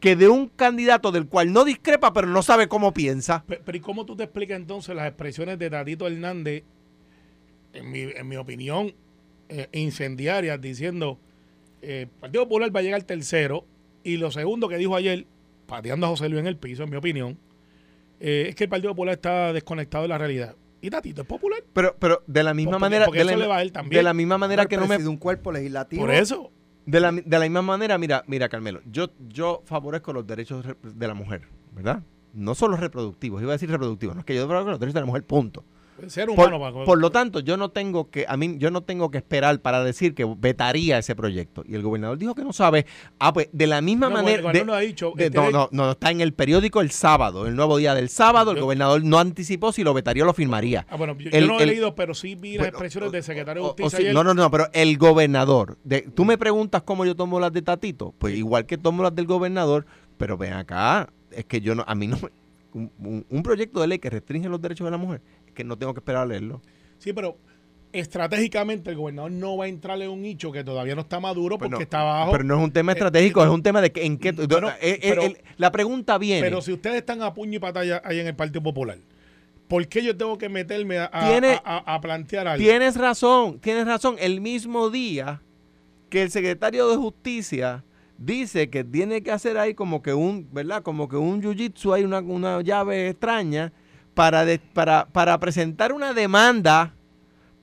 [0.00, 3.44] que de un candidato del cual no discrepa pero no sabe cómo piensa.
[3.46, 6.64] Pero, ¿y cómo tú te explicas entonces las expresiones de Tatito Hernández?
[7.74, 8.94] En mi, en mi opinión,
[9.52, 11.18] eh, incendiarias diciendo
[11.82, 13.66] eh, Partido Popular va a llegar tercero
[14.04, 15.26] y lo segundo que dijo ayer,
[15.66, 17.38] pateando a José Luis en el piso, en mi opinión,
[18.20, 20.56] eh, es que el Partido Popular está desconectado de la realidad.
[20.80, 21.62] Y Tatito es popular.
[21.72, 23.06] Pero, pero de la misma manera.
[23.06, 24.96] de, la, de la misma manera que no me.
[25.06, 26.02] un cuerpo legislativo.
[26.02, 26.50] Por eso.
[26.86, 31.06] De la, de la misma manera, mira, mira, Carmelo, yo, yo favorezco los derechos de
[31.06, 32.02] la mujer, ¿verdad?
[32.34, 35.00] No solo reproductivos, iba a decir reproductivos, no es que yo favorezco los derechos de
[35.00, 35.64] la mujer, punto.
[36.08, 38.80] Ser Por, humano para- por lo tanto, yo no tengo que a mí yo no
[38.80, 41.62] tengo que esperar para decir que vetaría ese proyecto.
[41.66, 42.86] Y el gobernador dijo que no sabe.
[43.20, 45.38] Ah, pues de la misma No, el manera gobernador de- no ha dicho, de- este
[45.38, 48.60] no, no, no, está en el periódico el sábado, el nuevo día del sábado, el
[48.60, 50.86] gobernador no anticipó si lo vetaría o lo firmaría.
[50.88, 53.12] Ah, bueno, yo, El- yo no he el- leído, pero sí vi las Bueno, expresiones
[53.12, 54.14] del secretario de Justicia sí, ayer.
[54.14, 55.78] no, no, no, pero el gobernador.
[55.84, 58.12] De, Tú me preguntas cómo yo tomo las de Tatito.
[58.18, 61.94] Pues igual que tomo las del gobernador, pero ven acá, es que yo no, a
[61.94, 62.18] mí no
[62.74, 65.20] un, un- proyecto de ley que restringe los derechos de la mujer,
[65.54, 66.60] que no tengo que esperar a leerlo.
[66.98, 67.36] Sí, pero
[67.92, 71.74] estratégicamente el gobernador no va a entrarle un nicho que todavía no está maduro porque
[71.74, 72.32] Bueno, está abajo.
[72.32, 74.30] Pero no es un tema Eh, estratégico, es un tema de que, en qué.
[74.30, 74.34] Eh,
[74.80, 76.40] eh, pero- el- la pregunta viene.
[76.40, 78.98] Pero si ustedes están a puño y patalla ahí en el Partido Popular,
[79.68, 82.62] ¿por qué yo tengo que meterme a, a- Tiene- a- a- a plantear algo?
[82.64, 84.16] Tienes razón, tienes razón.
[84.18, 85.42] El mismo día
[86.08, 87.84] que el secretario de Justicia
[88.18, 90.82] dice que tiene que hacer ahí como que un, ¿verdad?
[90.82, 93.72] Como que un jiu-jitsu, hay una, una llave extraña
[94.14, 96.94] para, de- para, para presentar una demanda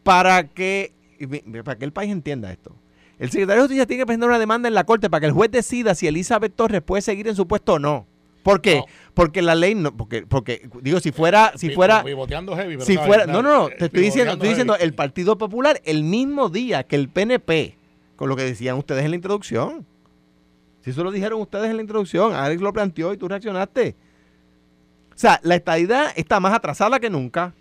[0.04, 0.94] para que,
[1.64, 2.76] para que el país entienda esto.
[3.20, 5.34] El secretario de Justicia tiene que presentar una demanda en la corte para que el
[5.34, 8.08] juez decida si Elizabeth Torres puede seguir en su puesto o no.
[8.44, 8.78] ¿Por qué?
[8.78, 8.86] No.
[9.14, 12.94] Porque la ley no, porque, porque digo, si fuera, si fuera, pivoteando heavy, pero si
[12.94, 14.86] está fuera, no, no, no, te estoy diciendo, estoy diciendo heavy.
[14.86, 17.76] el Partido Popular el mismo día que el PNP,
[18.16, 19.86] con lo que decían ustedes en la introducción.
[20.82, 23.98] Si eso lo dijeron ustedes en la introducción, Alex lo planteó y tú reaccionaste.
[25.20, 27.54] O sea, la estadidad está más atrasada que nunca.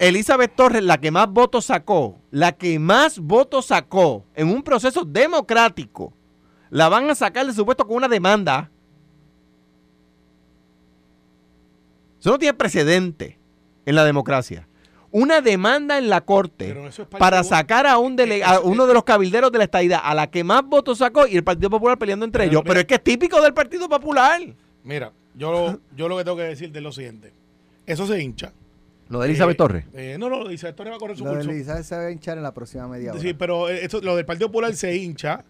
[0.00, 5.04] Elizabeth Torres, la que más votos sacó, la que más votos sacó en un proceso
[5.04, 6.12] democrático,
[6.70, 8.68] la van a sacar de su puesto con una demanda.
[12.18, 13.38] Eso no tiene precedente
[13.86, 14.66] en la democracia.
[15.12, 18.94] Una demanda en la corte es para sacar a, un dele- a Eso- uno de
[18.94, 21.96] los cabilderos de la estadidad, a la que más votos sacó y el Partido Popular
[21.96, 22.62] peleando entre Pero ellos.
[22.64, 24.40] mira- Pero es que es típico del Partido Popular.
[24.82, 27.32] Mira, yo, yo lo que tengo que decirte es lo siguiente.
[27.86, 28.52] Eso se hincha.
[29.08, 29.84] Lo de Elizabeth Eh, Torres.
[29.92, 31.42] eh, no, no, Elizabeth Torres va a correr su Lo de.
[31.42, 33.20] Elizabeth se va a hinchar en la próxima media hora.
[33.20, 35.44] Sí, pero eh, esto, lo del Partido Popular se hincha.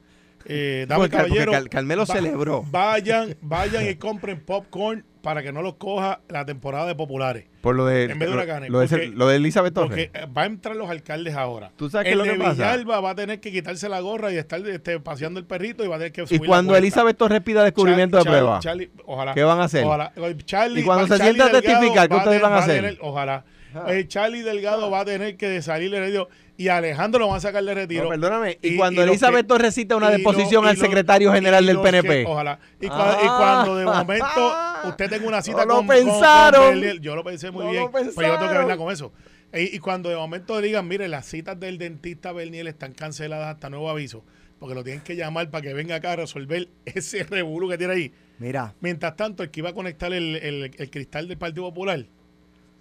[0.47, 1.53] Eh, dame Porque- porque caballero.
[1.53, 2.65] Cal- Carmelo celebró.
[2.71, 7.47] Vayan, vayan y compren popcorn para que no los coja la temporada de populares.
[7.63, 10.09] Por lo de, en vez de huracanes, lo de, porque- lo de Elizabeth Torres.
[10.13, 11.73] Porque va a entrar los alcaldes ahora.
[11.77, 12.71] ¿Tú sabes qué el es lo de que pasa?
[12.73, 15.89] Villalba va a tener que quitarse la gorra y estar este, paseando el perrito y
[15.89, 16.79] va a tener que y subir la cuando cuesta.
[16.87, 19.35] Elizabeth Torres pida descubrimiento Char- de prueba, Charlie- ojalá.
[19.35, 19.85] ¿qué van a hacer?
[19.85, 20.13] Ojalá.
[20.45, 22.99] Charlie- Y cuando se sienta a testificar, ¿qué ustedes van a hacer?
[23.01, 23.45] ojalá.
[23.89, 27.41] Eh, Charlie Delgado va a tener que salir de retiro y Alejandro lo van a
[27.41, 28.05] sacar de retiro.
[28.05, 28.59] No, perdóname.
[28.63, 31.81] Y, Y- cuando y Elizabeth Torres cita una lo- deposición al lo- secretario general del
[31.81, 32.09] PNP.
[32.09, 32.59] que- ojalá.
[32.81, 33.37] Y, cua- y Ah.
[33.39, 34.55] cuando de momento
[34.89, 36.81] usted tenga una cita No lo con, con- con pensaron.
[37.01, 39.13] Yo lo pensé muy No bien, lo pero yo tengo que verla con eso.
[39.53, 43.89] Y, cuando de momento digan, mire, las citas del dentista Bernier están canceladas hasta nuevo
[43.89, 44.25] aviso,
[44.59, 47.93] porque lo tienen que llamar para que venga acá a resolver ese revolú que tiene
[47.95, 48.13] ahí.
[48.41, 52.05] Mira, Mientras tanto, el que iba a conectar el, el- el cristal del Partido Popular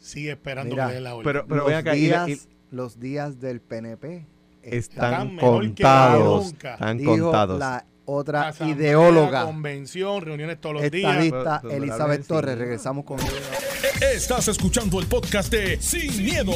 [0.03, 1.23] sigue esperando Mira, que den la orden.
[1.23, 4.25] Pero, pero los, acá, días, y- los días del PNP
[4.61, 6.45] están Están mejor que contados.
[6.45, 6.73] nunca.
[6.73, 7.59] Están dijo contados.
[7.59, 11.11] la otra Asamblea, ideóloga, convención, reuniones todos los días.
[11.11, 12.27] estadista Pero- pero Elizabeth sí.
[12.27, 12.57] Torres.
[12.57, 13.17] Regresamos con
[14.13, 16.51] Estás escuchando el podcast de Sin, miedo,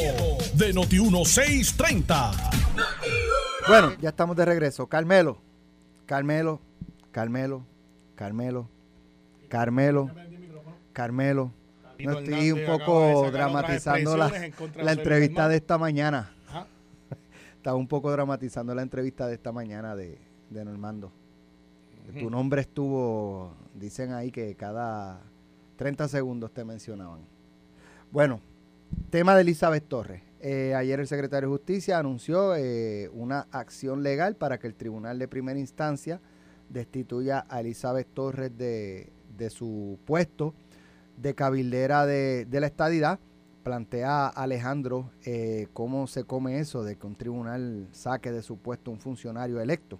[0.54, 2.32] de Noti1630.
[3.66, 4.86] Bueno, ya estamos de regreso.
[4.86, 5.38] Carmelo,
[6.06, 6.60] Carmelo,
[7.12, 7.64] Carmelo,
[8.14, 8.68] Carmelo,
[9.48, 10.10] Carmelo,
[10.92, 11.52] Carmelo.
[11.98, 16.32] No estoy un Hernández poco dramatizando la, en la entrevista de esta mañana.
[16.46, 16.66] Ajá.
[17.56, 20.18] Estaba un poco dramatizando la entrevista de esta mañana de,
[20.50, 21.12] de Normando.
[22.18, 25.20] Tu nombre estuvo, dicen ahí que cada
[25.76, 27.20] 30 segundos te mencionaban.
[28.10, 28.40] Bueno,
[29.10, 30.22] tema de Elizabeth Torres.
[30.40, 35.18] Eh, ayer el secretario de Justicia anunció eh, una acción legal para que el Tribunal
[35.18, 36.20] de Primera Instancia
[36.70, 40.54] destituya a Elizabeth Torres de, de su puesto
[41.20, 43.18] de cabildera de, de la estadidad.
[43.62, 48.90] Plantea Alejandro eh, cómo se come eso de que un tribunal saque de su puesto
[48.90, 49.98] un funcionario electo.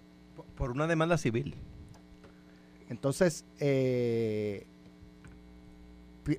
[0.55, 1.55] Por una demanda civil.
[2.89, 4.65] Entonces, eh,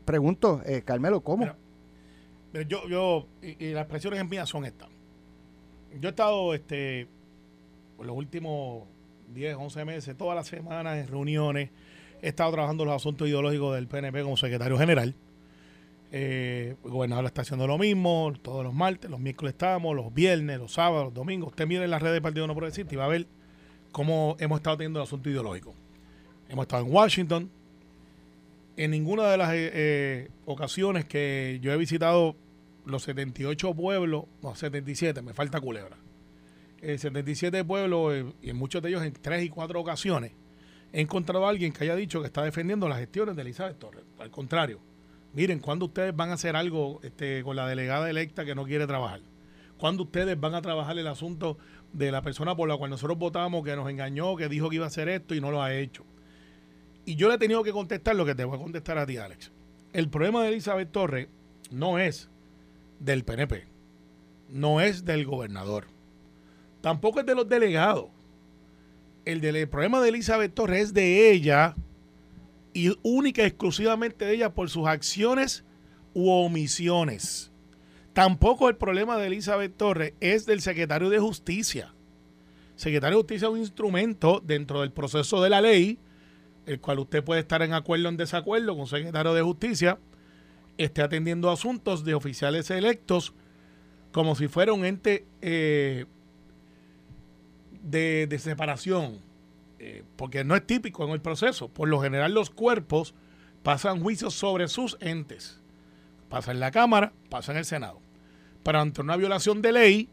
[0.05, 1.45] pregunto, eh, Carmelo, ¿cómo?
[1.45, 4.89] Mira, yo, yo, y, y las expresiones mías son estas.
[6.01, 7.07] Yo he estado, este,
[7.97, 8.85] por los últimos
[9.35, 11.71] 10, 11 meses, todas las semanas en reuniones,
[12.23, 15.15] he estado trabajando los asuntos ideológicos del PNP como secretario general.
[16.13, 20.59] Eh, el gobernador está haciendo lo mismo, todos los martes, los miércoles estamos, los viernes,
[20.59, 21.51] los sábados, los domingos.
[21.51, 23.27] Usted mire en las redes del Partido No Progresista y va a ver
[23.93, 25.75] cómo hemos estado teniendo el asunto ideológico.
[26.49, 27.51] Hemos estado en Washington,
[28.77, 32.35] en ninguna de las eh, eh, ocasiones que yo he visitado
[32.85, 35.97] los 78 pueblos, no, 77, me falta Culebra.
[36.81, 40.33] Eh, 77 pueblos, y en muchos de ellos en tres y cuatro ocasiones,
[40.93, 44.05] he encontrado a alguien que haya dicho que está defendiendo las gestiones de Elizabeth Torres.
[44.19, 44.81] Al contrario,
[45.33, 48.87] miren, ¿cuándo ustedes van a hacer algo este, con la delegada electa que no quiere
[48.87, 49.21] trabajar?
[49.79, 51.57] ¿Cuándo ustedes van a trabajar el asunto
[51.93, 54.85] de la persona por la cual nosotros votamos, que nos engañó, que dijo que iba
[54.85, 56.05] a hacer esto y no lo ha hecho?
[57.07, 59.17] Y yo le he tenido que contestar lo que te voy a contestar a ti,
[59.17, 59.51] Alex.
[59.93, 61.29] El problema de Elizabeth Torres
[61.71, 62.29] no es
[62.99, 63.67] del PNP,
[64.51, 65.87] no es del gobernador,
[66.83, 68.11] tampoco es de los delegados.
[69.31, 71.77] El, problema de Elizabeth Torres es de ella
[72.75, 75.65] y única exclusivamente de ella por sus acciones
[76.15, 77.53] u omisiones.
[78.13, 81.95] Tampoco el problema de Elizabeth Torres es del secretario de Justicia.
[82.75, 85.99] Secretario de Justicia es un instrumento dentro del proceso de la ley,
[86.67, 89.99] el cual usted puede estar en acuerdo o en desacuerdo con el secretario de Justicia,
[90.77, 93.33] esté atendiendo asuntos de oficiales electos
[94.13, 96.07] como si fuera un ente eh,
[97.83, 99.19] de, separación,
[99.79, 101.69] eh, porque no es típico en el proceso.
[101.69, 103.15] Por lo general los cuerpos
[103.63, 105.61] pasan juicios sobre sus entes.
[106.29, 108.01] Pasa en la Cámara, pasa en el Senado.
[108.63, 110.09] Pero ante una violación de ley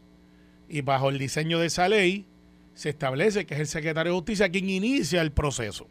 [0.68, 2.26] y bajo el diseño de esa ley,
[2.74, 5.86] se establece que es el secretario de Justicia quien inicia el proceso.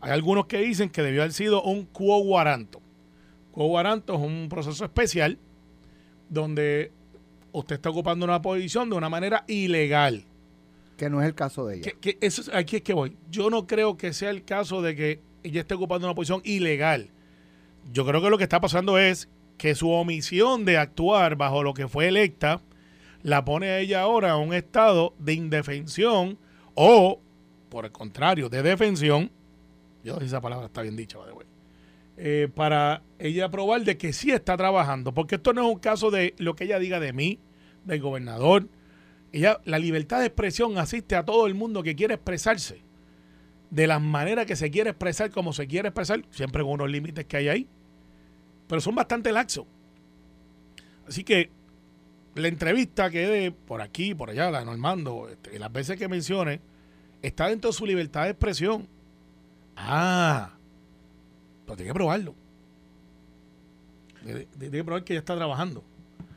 [0.00, 2.80] Hay algunos que dicen que debió haber sido un quo waranto.
[3.52, 5.38] Quo waranto es un proceso especial
[6.28, 6.92] donde
[7.52, 10.24] usted está ocupando una posición de una manera ilegal.
[10.96, 11.92] Que no es el caso de ella.
[12.52, 13.16] Aquí es que voy.
[13.30, 17.10] Yo no creo que sea el caso de que ella esté ocupando una posición ilegal.
[17.92, 19.28] Yo creo que lo que está pasando es
[19.58, 22.60] que su omisión de actuar bajo lo que fue electa
[23.22, 26.38] la pone a ella ahora a un estado de indefensión
[26.74, 27.20] o,
[27.68, 29.30] por el contrario, de defensión.
[30.04, 31.46] Yo sé si esa palabra está bien dicha, by the way.
[32.18, 35.12] Eh, para ella probar de que sí está trabajando.
[35.12, 37.40] Porque esto no es un caso de lo que ella diga de mí,
[37.84, 38.68] del gobernador.
[39.32, 42.80] Ella, la libertad de expresión asiste a todo el mundo que quiere expresarse
[43.70, 47.24] de las maneras que se quiere expresar, como se quiere expresar, siempre con unos límites
[47.26, 47.68] que hay ahí.
[48.68, 49.66] Pero son bastante laxos.
[51.06, 51.50] Así que
[52.34, 56.08] la entrevista que de por aquí, por allá, la de Normando, este, las veces que
[56.08, 56.60] mencione,
[57.22, 58.88] está dentro de su libertad de expresión.
[59.76, 60.52] Ah,
[61.64, 62.34] pero tiene que probarlo.
[64.24, 65.84] Tiene que probar que ella está trabajando.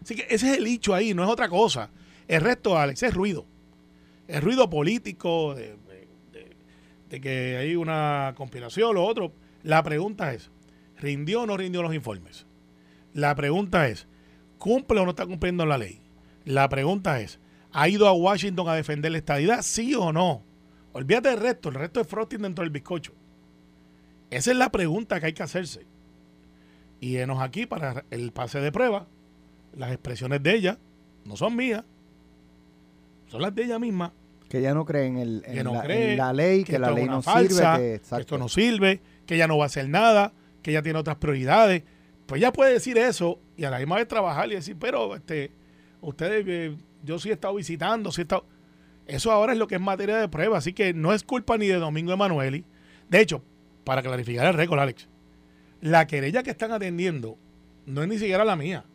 [0.02, 1.89] Así que ese es el hecho ahí, no es otra cosa.
[2.29, 3.47] El resto, Alex, es ruido.
[4.27, 5.79] Es ruido político, de,
[7.09, 9.33] que hay una conspiración, lo otro.
[9.63, 10.51] La pregunta es,
[10.99, 12.45] ¿rindió o no rindió los informes?
[13.15, 14.07] La pregunta es,
[14.59, 16.01] ¿cumple o no está cumpliendo la ley?
[16.45, 17.39] La pregunta es,
[17.71, 19.63] ¿ha ido a Washington a defender la estadidad?
[19.63, 20.43] ¿Sí o no?
[20.93, 23.13] Olvídate del resto, el resto es frosting dentro del bizcocho.
[24.29, 25.87] Esa es la pregunta que hay que hacerse.
[26.99, 29.07] Y enos aquí para el pase de prueba.
[29.75, 30.77] Las expresiones de ella
[31.25, 31.85] no son mías,
[33.29, 34.13] son las de ella misma.
[34.49, 36.79] Que ella no cree en, el, en no la, cree, en la ley, que, que
[36.79, 38.01] la ley no farsa, sirve.
[38.01, 41.17] Que, esto no sirve, que ella no va a hacer nada, que ella tiene otras
[41.17, 41.83] prioridades.
[42.25, 45.51] Pues ella puede decir eso y a la misma vez trabajar y decir, pero este,
[46.01, 48.45] ustedes, eh, yo sí he estado visitando, sí he estado...
[49.05, 51.67] Eso ahora es lo que es materia de prueba, así que no es culpa ni
[51.67, 52.65] de Domingo Emanueli.
[53.09, 53.43] De hecho,
[53.83, 55.07] para clarificar el récord, Alex,
[55.81, 57.37] la querella que están atendiendo
[57.85, 58.85] no es ni siquiera la mía.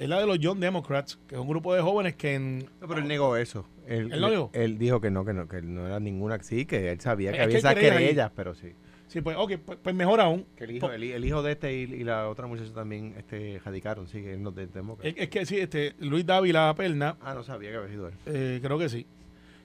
[0.00, 2.58] Es la de los Young Democrats, que es un grupo de jóvenes que en...
[2.80, 3.66] No, pero él negó eso.
[3.86, 4.50] Él, ¿Él lo negó?
[4.54, 6.42] él dijo que no, que no, que no era ninguna.
[6.42, 8.72] Sí, que él sabía que Es había esas querellas pero sí.
[9.08, 10.46] Sí, pues, ok, pues, pues mejor aún.
[10.56, 13.60] Que el hijo, el, el hijo de este y, y la otra muchacha también este,
[13.64, 14.68] radicaron, sí, que no de.
[15.02, 18.14] Es, es que sí, este, Luis Dávila Perna Ah, no sabía que había sido él.
[18.26, 19.06] Eh, creo que sí.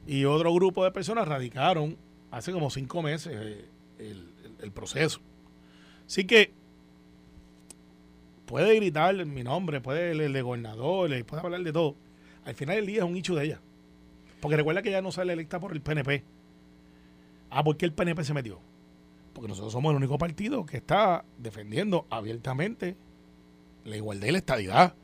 [0.08, 1.96] Y otro grupo de personas radicaron
[2.32, 3.66] hace como cinco meses eh,
[4.00, 4.06] el,
[4.44, 5.22] el- el proceso.
[6.08, 6.52] Así que
[8.46, 11.96] puede gritar mi nombre, puede el, de gobernador, le puede hablar de todo.
[12.46, 13.62] Al final del día es un hecho de ella.
[14.40, 16.24] Porque recuerda que ella no sale electa por el PNP.
[17.50, 18.60] Ah, ¿por qué el PNP se metió?
[19.34, 22.96] Porque nosotros somos el único partido que está defendiendo abiertamente
[23.84, 24.96] la igualdad y la estadidad.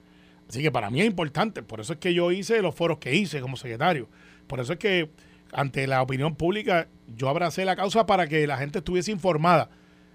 [0.48, 3.16] Así que para mí es importante, por eso es que yo hice los foros que
[3.16, 4.10] hice como secretario.
[4.48, 5.10] Por eso es que
[5.54, 9.70] ante la opinión pública yo abracé la causa para que la gente estuviese informada.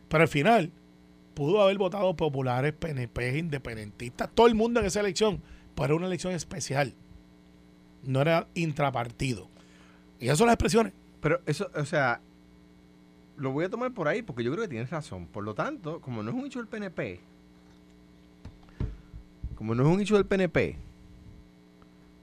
[0.08, 0.70] Pero al final
[1.36, 5.42] pudo haber votado populares, PNP, independentistas, todo el mundo en esa elección,
[5.74, 6.94] pero era una elección especial.
[8.02, 9.46] No era intrapartido.
[10.18, 10.94] Y esas son las expresiones.
[11.20, 12.22] Pero eso, o sea,
[13.36, 15.26] lo voy a tomar por ahí porque yo creo que tienes razón.
[15.26, 17.20] Por lo tanto, como no es un hecho del PNP,
[19.54, 20.78] como no es un hecho del PNP,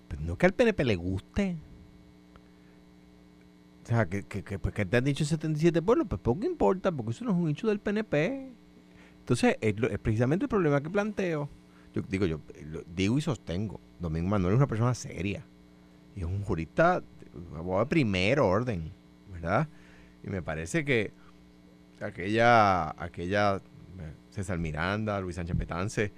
[0.07, 1.55] pues no que al PNP le guste.
[3.83, 6.91] O sea, que, que, que, pues, que te han dicho 77 pueblos, pues poco importa,
[6.91, 8.62] porque eso no es un hecho del PNP.
[9.23, 11.49] Entonces, es, precisamente el problema que planteo.
[11.93, 13.79] Yo digo, yo eh, digo y sostengo.
[13.99, 15.45] Domingo Manuel es una persona seria.
[16.13, 17.01] Y es un jurista,
[17.55, 18.91] abogado de primer orden,
[19.31, 19.69] ¿verdad?
[20.25, 21.13] Y me parece que
[22.01, 23.61] aquella, aquella
[24.29, 26.11] César Miranda, Luis Sánchez Petance,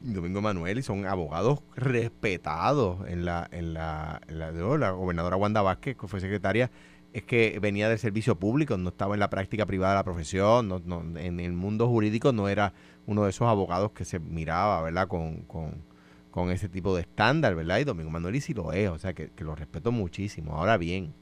[0.00, 5.60] Domingo Manuel, y son abogados respetados en la, en la, en la, la gobernadora Wanda
[5.60, 6.70] Vázquez, que fue secretaria,
[7.16, 10.68] es que venía del servicio público, no estaba en la práctica privada de la profesión,
[10.68, 12.74] no, no, en el mundo jurídico no era
[13.06, 15.08] uno de esos abogados que se miraba, ¿verdad?
[15.08, 15.82] Con, con,
[16.30, 17.78] con ese tipo de estándar, ¿verdad?
[17.78, 20.56] Y Domingo Manuel y sí lo es, o sea que, que lo respeto muchísimo.
[20.56, 21.14] Ahora bien,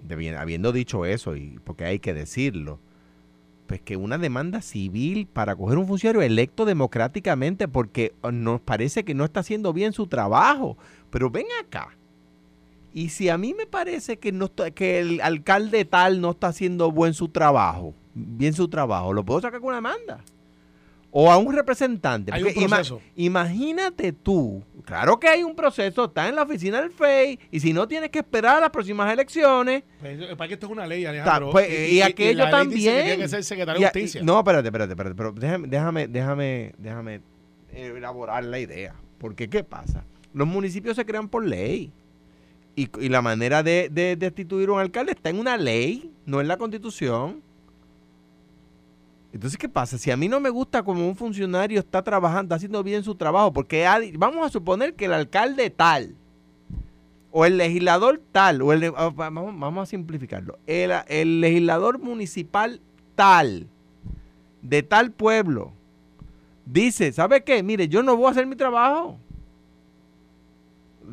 [0.00, 2.78] de bien, habiendo dicho eso, y porque hay que decirlo,
[3.66, 9.14] pues que una demanda civil para coger un funcionario electo democráticamente porque nos parece que
[9.14, 10.78] no está haciendo bien su trabajo.
[11.10, 11.96] Pero ven acá.
[12.96, 16.90] Y si a mí me parece que, no que el alcalde tal no está haciendo
[16.90, 20.24] buen su trabajo, bien su trabajo, ¿lo puedo sacar con una demanda?
[21.10, 22.32] o a un representante.
[22.32, 23.02] Hay un proceso.
[23.14, 27.74] imagínate tú, claro que hay un proceso, está en la oficina del FEI, y si
[27.74, 29.82] no tienes que esperar a las próximas elecciones.
[30.00, 31.50] Pues, para que esto es una ley, Alejandro.
[31.50, 33.04] Pues, y, y, aquello también.
[33.04, 34.22] tiene que ser secretario de justicia.
[34.22, 37.20] no, espérate, espérate, espérate, pero déjame, déjame, déjame, déjame
[37.74, 38.94] elaborar la idea.
[39.18, 40.04] Porque, ¿qué pasa?
[40.32, 41.92] Los municipios se crean por ley.
[42.78, 46.58] Y, la manera de, de destituir un alcalde está en una ley, no en la
[46.58, 47.42] constitución.
[49.32, 49.98] Entonces, ¿qué pasa?
[49.98, 53.52] Si a mí no me gusta como un funcionario está trabajando, haciendo bien su trabajo,
[53.52, 56.14] porque vamos a suponer que el alcalde tal,
[57.30, 62.80] o el legislador tal, o el, ah, vamos, a simplificarlo, el, el legislador municipal
[63.14, 63.66] tal,
[64.62, 65.72] de tal pueblo,
[66.64, 67.62] dice, ¿sabe qué?
[67.62, 69.18] Mire, yo no voy a hacer mi trabajo.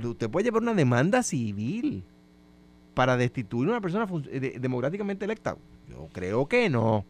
[0.01, 2.03] Usted puede llevar una demanda civil
[2.93, 4.07] para destituir a una persona
[4.59, 5.57] democráticamente electa.
[5.89, 7.05] Yo creo que no.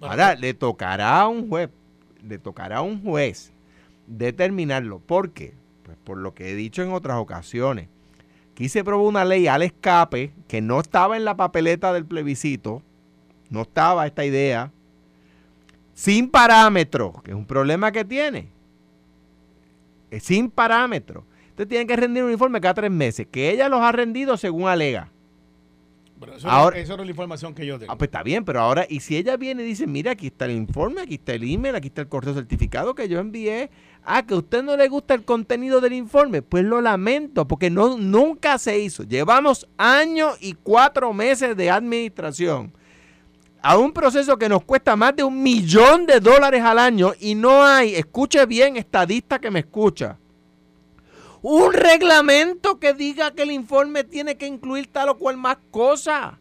[0.00, 1.70] Ahora le tocará a un juez,
[2.22, 3.52] le tocará a un juez
[4.06, 4.98] determinarlo.
[4.98, 5.54] ¿Por qué?
[5.82, 7.88] Pues por lo que he dicho en otras ocasiones.
[8.52, 12.82] Aquí se probó una ley al escape que no estaba en la papeleta del plebiscito,
[13.50, 14.70] no estaba esta idea,
[15.94, 18.48] sin parámetros, que es un problema que tiene.
[20.10, 21.24] Es sin parámetros.
[21.54, 24.68] Entonces tienen que rendir un informe cada tres meses, que ella los ha rendido según
[24.68, 25.10] alega
[26.36, 27.92] eso, ahora, es la información que yo tengo.
[27.92, 30.46] Ah, pues está bien, pero ahora, y si ella viene y dice, mira, aquí está
[30.46, 33.70] el informe, aquí está el email, aquí está el correo certificado que yo envié,
[34.04, 37.70] ah, que a usted no le gusta el contenido del informe, pues lo lamento, porque
[37.70, 39.02] no, nunca se hizo.
[39.02, 42.72] Llevamos años y cuatro meses de administración
[43.62, 47.34] a un proceso que nos cuesta más de un millón de dólares al año y
[47.34, 50.18] no hay, escuche bien, estadista que me escucha,
[51.44, 56.40] un reglamento que diga que el informe tiene que incluir tal o cual más cosa.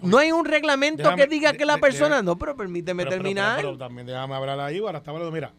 [0.00, 2.22] No hay un reglamento que diga que la persona.
[2.22, 3.56] no, pero permíteme terminar.
[3.56, 4.78] Pero, también déjame hablar ahí.
[4.78, 5.52] Ahora está hablando, mira,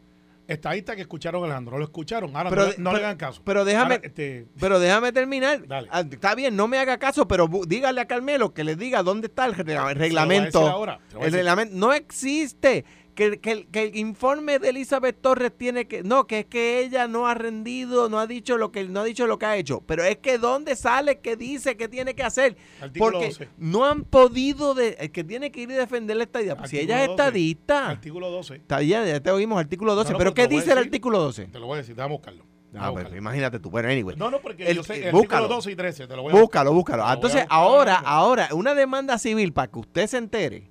[0.48, 2.34] estadistas que escucharon a Alejandro, no lo escucharon.
[2.38, 3.42] Ahora no, le hagan caso.
[3.44, 5.64] Pero déjame, este, pero déjame terminar.
[5.92, 9.28] Ah, está bien, no me haga caso, pero dígale a Carmelo que le diga dónde
[9.28, 10.98] está el, reglamento.
[11.20, 16.28] el reglamento no existe que, que, que, el informe de Elizabeth Torres tiene que no
[16.28, 19.26] que es que ella no ha rendido no ha dicho lo que no ha dicho
[19.26, 19.82] lo que ha hecho.
[19.88, 22.58] Pero es que dónde sale que dice que tiene que hacer
[22.98, 26.56] porque no han podido de, que tiene que ir a defender la estadía.
[26.56, 27.90] Pues si ella es estadista.
[27.90, 31.46] Artículo 12 está, ya, ya te oímos artículo 12 pero ¿qué dice el artículo 12?
[31.46, 32.46] te lo voy a decir déjame buscarlo.
[32.78, 33.70] Ah, pero imagínate tú.
[33.70, 34.16] Bueno, anyway.
[34.16, 36.36] No, no, porque el, yo sé, el búscalo, 12 y 13, te lo voy a
[36.36, 37.10] Búscalo, búscalo.
[37.12, 40.70] Entonces, ahora, ahora, una demanda civil para que usted se entere,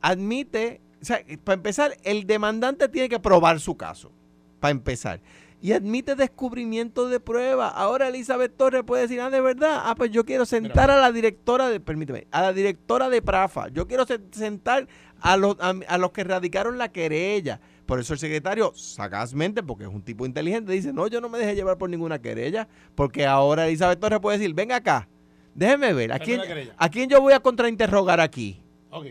[0.00, 4.10] admite o sea, para empezar, el demandante tiene que probar su caso,
[4.58, 5.20] para empezar.
[5.60, 7.68] Y admite descubrimiento de prueba.
[7.68, 11.12] Ahora Elizabeth Torres puede decir, ah, de verdad, ah, pues yo quiero sentar a la
[11.12, 13.68] directora de, permíteme, a la directora de Prafa.
[13.68, 14.88] Yo quiero sentar
[15.20, 17.60] a los, a, los que radicaron la querella.
[17.84, 21.38] Por eso el secretario, sagazmente, porque es un tipo inteligente, dice, no, yo no me
[21.38, 25.06] dejé llevar por ninguna querella, porque ahora Elizabeth Torres puede decir, venga acá,
[25.54, 26.40] déjeme ver, ¿a quién,
[26.78, 28.63] ¿a quién yo voy a contrainterrogar aquí?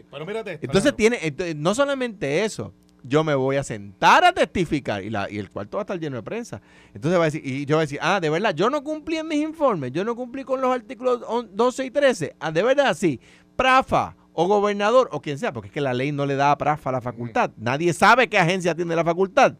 [0.09, 0.59] Pero mírate.
[0.61, 5.37] Entonces tiene, no solamente eso, yo me voy a sentar a testificar y, la, y
[5.37, 6.61] el cuarto va a estar lleno de prensa.
[6.93, 9.17] Entonces va a decir, y yo voy a decir, ah, de verdad, yo no cumplí
[9.17, 12.35] en mis informes, yo no cumplí con los artículos 12 y 13.
[12.39, 13.19] Ah, de verdad, sí.
[13.55, 16.57] Prafa o gobernador o quien sea, porque es que la ley no le da a
[16.57, 17.51] Prafa la facultad.
[17.57, 19.55] Nadie sabe qué agencia tiene la facultad.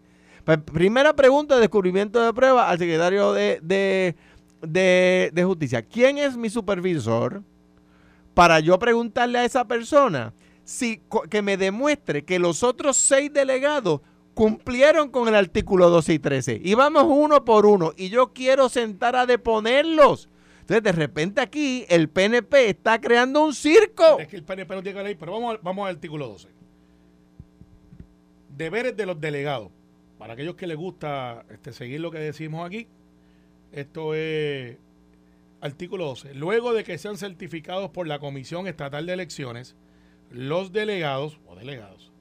[0.45, 4.15] Pues, primera pregunta de descubrimiento de prueba al secretario de, de,
[4.62, 5.81] de, de Justicia.
[5.81, 7.43] ¿Quién es mi supervisor?
[8.34, 14.02] Para yo preguntarle a esa persona si, que me demuestre que los otros seis delegados
[14.34, 16.62] cumplieron con el artículo 12 y 13.
[16.63, 17.93] Y vamos uno por uno.
[17.96, 20.30] Y yo quiero sentar a deponerlos.
[20.62, 24.19] Entonces, de repente aquí el PNP está creando un circo.
[24.19, 26.48] Es que el PNP no tiene que ley, pero vamos, vamos al artículo 12.
[28.50, 29.69] Deberes de los delegados.
[30.17, 32.88] Para aquellos que les gusta este, seguir lo que decimos aquí,
[33.73, 34.77] esto es
[35.63, 36.33] Artículo 12.
[36.33, 39.77] Luego de que sean certificados por la Comisión Estatal de Elecciones,
[40.29, 42.11] los delegados o delegados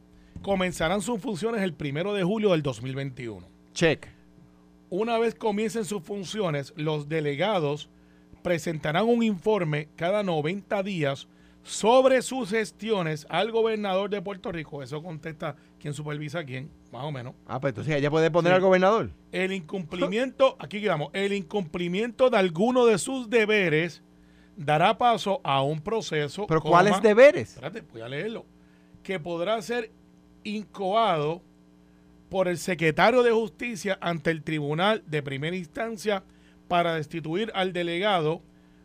[0.43, 3.45] comenzarán sus funciones el primero de julio del 2021.
[3.75, 4.07] Check.
[4.91, 7.91] Una vez comiencen sus funciones, los delegados
[8.45, 11.27] presentarán un informe cada 90 días
[11.65, 14.83] sobre sus gestiones al gobernador de Puerto Rico.
[14.83, 17.35] Eso contesta quién supervisa a quién, más o menos.
[17.47, 18.57] Ah, pues entonces ella puede poner Sí.
[18.57, 19.11] al gobernador.
[19.31, 24.03] El incumplimiento, aquí quedamos, el incumplimiento de alguno de sus deberes
[24.57, 26.47] dará paso a un proceso.
[26.47, 27.51] Pero coma, ¿cuáles deberes?
[27.51, 28.45] Espérate, voy a leerlo.
[29.03, 29.91] Que podrá ser
[30.45, 31.43] incoado
[32.29, 36.25] por el secretario de Justicia ante el Tribunal de Primera Instancia
[36.67, 38.43] para destituir al delegado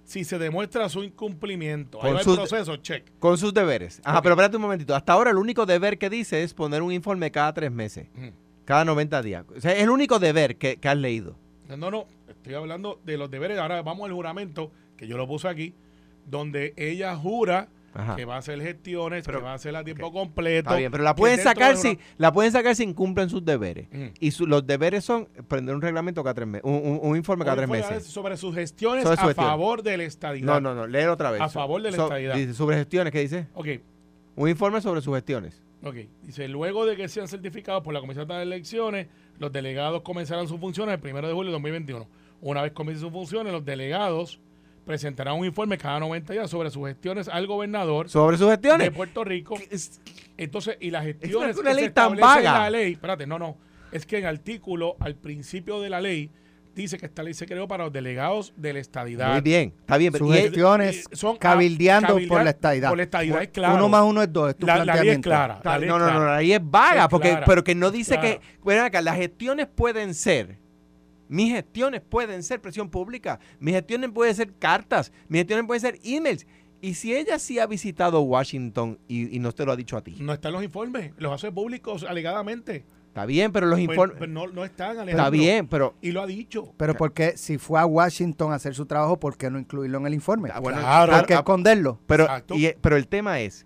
[0.08, 1.98] si se demuestra su incumplimiento.
[1.98, 3.12] Ahí Con va el sus- proceso, check.
[3.20, 4.00] Con sus deberes.
[4.06, 4.96] Ajá, pero espérate un momentito.
[4.96, 8.08] Hasta ahora el único deber que dice es poner un informe cada tres meses,
[8.64, 9.44] cada 90 días.
[9.56, 11.36] O sea, es el único deber que, que has leído.
[11.68, 13.60] No, no, estoy hablando de los deberes.
[13.60, 15.76] Ahora vamos al juramento, que yo lo puse aquí,
[16.26, 18.16] donde ella jura Ajá.
[18.16, 20.70] que va a hacer gestiones, Pero- que va a hacer a tiempo completo.
[20.70, 23.88] Está bien, pero la pueden sacar si una- la pueden sacar si incumplen sus deberes.
[23.92, 24.06] Mm.
[24.20, 27.44] Y su- los deberes son prender un reglamento cada tres meses, un, un- un informe
[27.46, 28.04] cada tres meses.
[28.04, 29.46] Sobre sus gestiones Sobre a gestión.
[29.48, 30.46] favor de la estadidad.
[30.46, 31.42] No, no, no, léelo otra vez.
[31.42, 32.36] A favor de la So- estadidad.
[32.36, 33.48] dice, sobre gestiones, ¿qué dice?
[33.56, 33.68] Ok,
[34.36, 35.62] Un informe sobre sus gestiones.
[35.84, 35.96] ok.
[36.24, 39.08] Dice, luego de que sean certificados por la Comisión de Elecciones,
[39.40, 42.08] los delegados comenzarán sus funciones el 1 de julio de 2021.
[42.42, 44.40] Una vez comiencen sus funciones, los delegados
[44.88, 48.90] presentarán un informe cada 90 días sobre sus gestiones al gobernador Sobre sus de gestiones.
[48.92, 49.56] Puerto Rico.
[49.56, 50.02] ¿Qué es-
[50.38, 52.54] Entonces, y las gestiones una que se ley tan en vaga.
[52.60, 53.58] la ley, espérate, no, no,
[53.92, 56.32] es que en artículo, al principio de la ley,
[56.74, 59.32] dice que esta ley se creó para los delegados de la estadidad.
[59.32, 60.14] Muy bien, está bien.
[60.14, 62.90] Pero, gestiones eh, son cabildeando por la estadidad.
[62.90, 63.76] por la estadidad, es claro.
[63.76, 65.30] Uno más uno es dos, es tu la, la ley es planteamiento.
[65.30, 65.54] clara.
[65.56, 67.46] Está- la ley no, es no, no, la ley es vaga, Es porque, clara.
[67.48, 70.60] pero que no dice que, bueno, acá, las gestiones pueden ser,
[71.30, 76.00] mis gestiones pueden ser presión pública, mis gestiones pueden ser cartas, mis gestiones pueden ser
[76.04, 76.46] emails.
[76.80, 80.04] Y si ella sí ha visitado Washington y, y no te lo ha dicho a
[80.04, 82.86] ti, No están los informes, los hace públicos alegadamente.
[83.08, 85.12] está bien, pero los Pues- informes, pues no, no están, Alejandro.
[85.18, 86.74] está bien, pero Y lo ha dicho.
[86.78, 90.06] Pero porque si fue a Washington a hacer su trabajo, ¿por qué no incluirlo en
[90.06, 90.50] el informe?
[90.54, 91.14] Ah, bueno, Claro.
[91.14, 92.00] ¿Por qué ah, esconderlo?
[92.06, 93.66] pero, y- pero el tema es,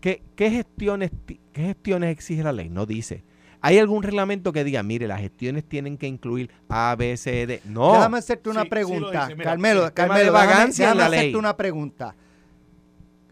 [0.00, 2.70] ¿qué, qué gestiones, ti- ¿qué gestiones exige la ley?
[2.70, 3.24] No dice.
[3.60, 7.60] ¿Hay algún reglamento que diga, mire, las gestiones tienen que incluir A, B, C, D?
[7.64, 7.92] No.
[7.92, 9.22] Déjame hacerte una Sí, sí pregunta.
[9.24, 9.34] dice.
[9.34, 11.34] Mira, Carmelo, Carmelo, de déjame- hacerte ley.
[11.34, 12.14] una pregunta.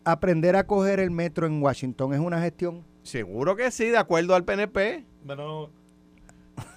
[0.04, 2.84] ¿Aprender a coger el metro en Washington es una gestión?
[3.02, 5.04] Seguro que sí, de acuerdo al PNP.
[5.24, 5.70] Bueno,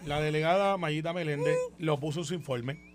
[0.05, 2.88] la delegada Mayita Meléndez lo puso en su informe.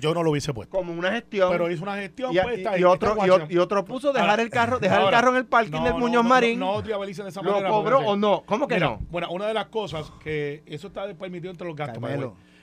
[0.00, 0.76] Yo no lo hubiese puesto.
[0.76, 1.50] Como una gestión.
[1.50, 3.16] Pero hizo una gestión, y, pues, y- y otro,
[3.48, 5.84] y, otro puso dejar Ahora- el carro dejar ahora, el carro en el parking No,
[5.84, 6.58] del Muñoz no, Marín.
[6.58, 6.82] No, no
[7.24, 7.70] de esa ¿Lo manera.
[7.70, 8.42] cobró porque- o no?
[8.46, 8.98] ¿Cómo que Mira, no?
[9.10, 12.00] Bueno, una de las cosas que eso está permitido entre los gastos.
[12.00, 12.18] by the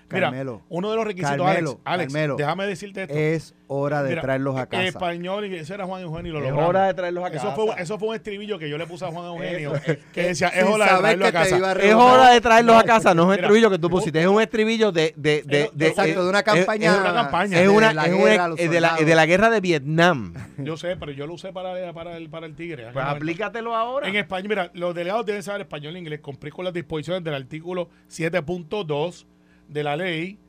[0.08, 0.20] Carmelo, way.
[0.22, 3.14] Mira, Carmelo, uno de los requisitos, Carmelo, Alex, Alex, Carmelo, déjame decirte esto.
[3.16, 4.84] Es hora de Mira, traerlos a casa.
[4.84, 6.70] Español, y ese era Juan Eugenio y lo Es logramos.
[6.70, 7.48] hora de traerlos a casa.
[7.48, 10.00] Eso fue, eso fue un estribillo que yo le puse a Juan Eugenio, Eso, eh,
[10.14, 11.58] que decía, es hora de saber traerlo a casa.
[11.58, 14.22] iba a Es hora de traerlos a casa, no es un estribillo que tú pusiste,
[14.22, 15.14] es un estribillo de...
[15.18, 16.92] de, de, Eh, de- Exacto, de una campaña.
[16.94, 17.58] Es, una campaña.
[17.58, 18.58] es de una, la es guerra de, la,
[18.90, 19.06] soldados.
[19.06, 20.34] de la guerra de Vietnam.
[20.58, 22.84] Yo sé, pero yo lo usé para, para, el, para el Tigre.
[22.84, 23.12] Pues momento.
[23.16, 24.08] aplícatelo ahora.
[24.08, 27.34] En España, mira, los delegados deben saber español e inglés, cumplir con las disposiciones del
[27.34, 29.26] artículo 7.2
[29.68, 30.40] de la ley,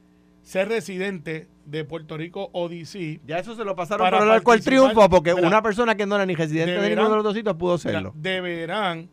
[0.42, 3.20] ser residente de Puerto Rico o DC.
[3.26, 6.06] Ya eso se lo pasaron Para por el arco del triunfo porque una persona que
[6.06, 8.12] no era ni residente de ninguno de los dos sitios pudo serlo.
[8.14, 9.08] deberán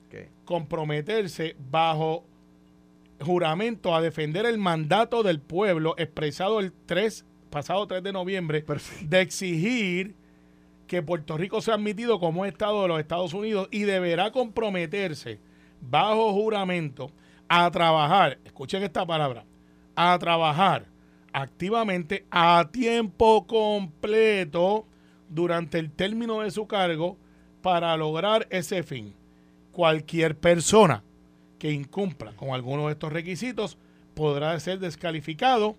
[0.46, 2.26] comprometerse bajo
[3.20, 8.64] juramento a defender el mandato del pueblo expresado el 3, pasado 3 de noviembre
[9.02, 10.16] de exigir
[10.88, 15.40] que Puerto Rico sea admitido como Estado de los Estados Unidos y deberá comprometerse
[15.82, 17.10] bajo juramento
[17.48, 19.46] a trabajar, escuchen esta palabra,
[19.96, 20.86] a trabajar
[21.34, 24.86] activamente a tiempo completo
[25.30, 27.18] durante el término de su cargo
[27.62, 29.16] para lograr ese fin.
[29.72, 31.04] Cualquier persona
[31.58, 33.78] que incumpla con alguno de estos requisitos
[34.14, 35.76] podrá ser descalificado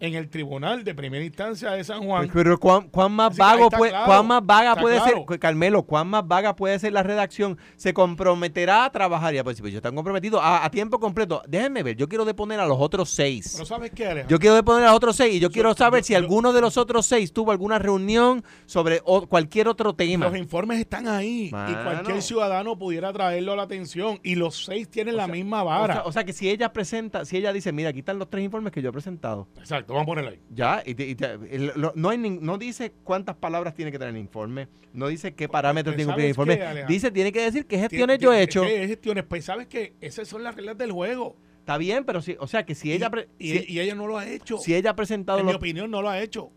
[0.00, 2.30] en el Tribunal de Primera Instancia de San Juan.
[2.32, 5.24] Pero ¿cuán, cuán más vago puede, claro, cuán más vaga puede claro.
[5.28, 7.58] ser, Carmelo, cuán más vaga puede ser la redacción?
[7.76, 11.42] Se comprometerá a trabajar y a pues, pues, yo estoy comprometido a, a tiempo completo.
[11.48, 13.52] Déjenme ver, yo quiero deponer a los otros seis.
[13.54, 14.28] Pero ¿sabes qué, Alejandro?
[14.28, 16.52] Yo quiero deponer a los otros seis y yo quiero saber yo- si yo- alguno
[16.52, 20.26] de los otros seis tuvo alguna reunión sobre o- cualquier otro tema.
[20.28, 24.88] Los informes están ahí y cualquier ciudadano pudiera traerlo a la atención y los seis
[24.88, 25.94] tienen la misma O vara.
[25.94, 28.44] sea, o sea que si ella presenta, si ella dice, mira, aquí están los tres
[28.44, 29.48] informes que yo he presentado.
[29.58, 30.40] Exacto, vamos a ponerlo ahí.
[30.54, 31.16] Ya, y y
[31.50, 35.08] el- lo- no, hay nin- no dice cuántas palabras tiene que tener el informe, no
[35.08, 37.66] dice qué parámetros pues, tiene que cumplir el ¿sabes qué, informe, dice, tiene que decir
[37.66, 38.62] qué gestiones yo he hecho.
[38.62, 39.24] ¿Qué gestiones?
[39.24, 41.36] Pues sabes que esas son las reglas del juego.
[41.60, 44.06] Está bien, pero si, o sea que si ella, y, y- si, y ella no
[44.06, 44.56] lo ha hecho.
[44.58, 46.50] si ella ha presentado en mi opinión, no lo ha hecho.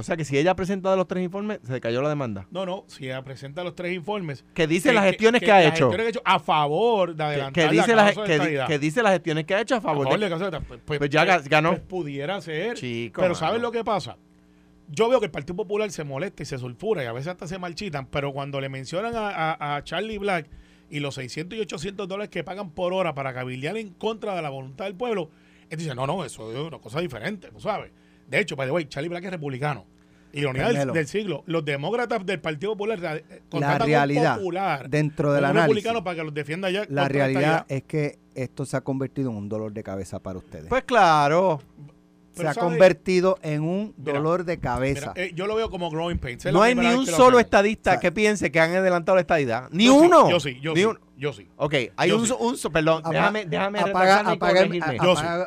[0.00, 2.46] O sea que si ella ha presentado los tres informes, se cayó la demanda.
[2.50, 4.44] No, no, si ella presenta los tres informes.
[4.54, 5.90] Que dice las gestiones que, ha las hecho.
[5.90, 8.38] gestiones que ha hecho a favor de Que, adelantar que la dice las, causa de
[8.50, 10.24] que, que dice las gestiones que ha hecho a A favor, favor de...
[10.24, 10.82] de la causa de estadidad.
[10.84, 11.70] Pues, Pues ya ga- ganó.
[11.70, 12.74] pues pudiera ser.
[12.76, 13.46] Chico, pero mano.
[13.46, 14.16] ¿sabes lo que pasa?
[14.88, 17.46] Yo veo que el Partido Popular se molesta y se sulfura y a veces hasta
[17.46, 20.48] se marchitan, pero cuando le mencionan a, a- a Charlie Black
[20.90, 24.42] y los 600 y 800 dólares que pagan por hora para cabildear en contra de
[24.42, 25.30] la voluntad del pueblo,
[25.68, 27.92] él dice, no, no, eso es una cosa diferente, ¿tú sabes?
[28.30, 29.84] De hecho, by the way, Charlie Black es republicano.
[30.32, 31.42] Ironía del, del siglo.
[31.46, 36.16] Los demócratas del Partido Popular eh, La un realidad, popular dentro del análisis, republicano para
[36.16, 36.86] que los defienda ya.
[36.88, 40.68] la realidad es que esto se ha convertido en un dolor de cabeza para ustedes.
[40.68, 41.60] Pues claro.
[42.40, 45.12] Se ha convertido en un Mira, dolor de cabeza.
[45.14, 46.44] Mira, eh, yo lo veo como growing pains.
[46.46, 49.22] No la hay ni un solo estadista O sea, que piense que han adelantado la
[49.22, 49.68] estadidad.
[49.70, 50.30] Ni Yo sí, uno.
[50.30, 50.86] yo sí, yo Ni sí.
[50.86, 51.46] un- Yo sí.
[51.56, 52.32] Ok, hay un, sí.
[52.38, 54.66] un perdón, Apa- déjame, déjame apaga, apaga-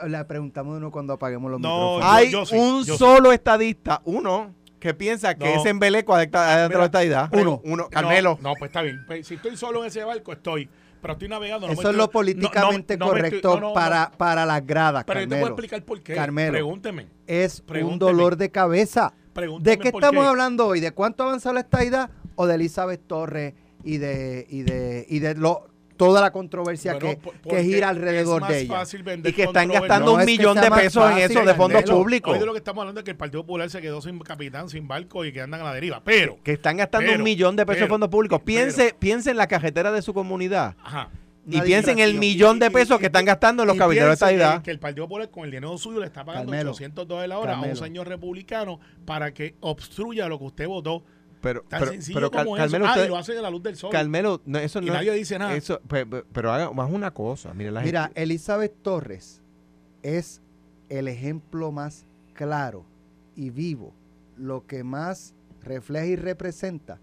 [0.04, 0.10] sí.
[0.10, 2.16] le preguntamos de uno cuando apaguemos los No, micrófonos.
[2.16, 2.96] Hay yo sí, un sí.
[2.96, 5.60] solo estadista, uno, que piensa que No.
[5.62, 7.30] ese embeleco adelantado la Mira, estadidad.
[7.34, 8.38] Uno, no, Carmelo.
[8.42, 9.02] No, pues está bien.
[9.08, 10.70] Pues, si estoy solo en ese barco, estoy.
[11.04, 11.68] Pero estoy navegando.
[11.68, 14.66] no me Eso es estoy- lo no- políticamente no me estoy- correcto para, para las
[14.66, 15.54] gradas, Pero yo te voy a Carmelo.
[15.56, 16.16] explicar por qué.
[16.16, 16.52] Carmelo.
[16.54, 17.08] Pregúnteme.
[17.28, 19.14] Es un dolor de cabeza.
[19.60, 20.28] ¿De qué estamos qué.
[20.30, 20.80] hablando hoy?
[20.80, 22.10] ¿De cuánto ha avanzado la estadidad?
[22.36, 25.68] ¿O de Elizabeth Torres y de, y de, y de lo,
[26.06, 28.84] toda la controversia Bueno, que, que gira alrededor de ella?
[29.24, 32.34] Y que están gastando No un es millón de pesos en eso de fondos públicos.
[32.34, 34.70] Hoy de lo que estamos hablando es que el Partido Popular se quedó sin capitán,
[34.70, 36.02] sin barco y que andan a la deriva.
[36.04, 38.40] Pero, Que están gastando Pero, un millón de pesos en pero, fondos públicos.
[38.40, 40.76] pero- Piense, piense en la cajetera de su comunidad.
[40.84, 41.10] ajá.
[41.46, 43.76] Y Una piense en el millón de y- pesos y- que están gastando en los
[43.76, 44.64] y cabilderos de piense estadidad.
[44.64, 47.38] Que, el Partido Popular con el dinero suyo le está pagando Carmelo, 800 dólares la
[47.38, 51.04] hora a un señor republicano para que obstruya lo que usted votó.
[51.44, 52.92] Pero, Tan pero, sencillo pero como Carmelo, eso.
[52.92, 53.92] Ah, usted- y lo hacen a la luz del sol.
[53.92, 55.54] Carmelo, no, eso y no nadie dice nada.
[55.56, 57.54] Eso, pe- pe- pero, haga más una cosa.
[57.54, 59.42] Mire, la Mira, gente- Elizabeth Torres
[60.02, 60.42] es
[60.90, 62.86] el ejemplo más claro
[63.36, 63.94] y vivo,
[64.38, 67.00] lo que más refleja y representa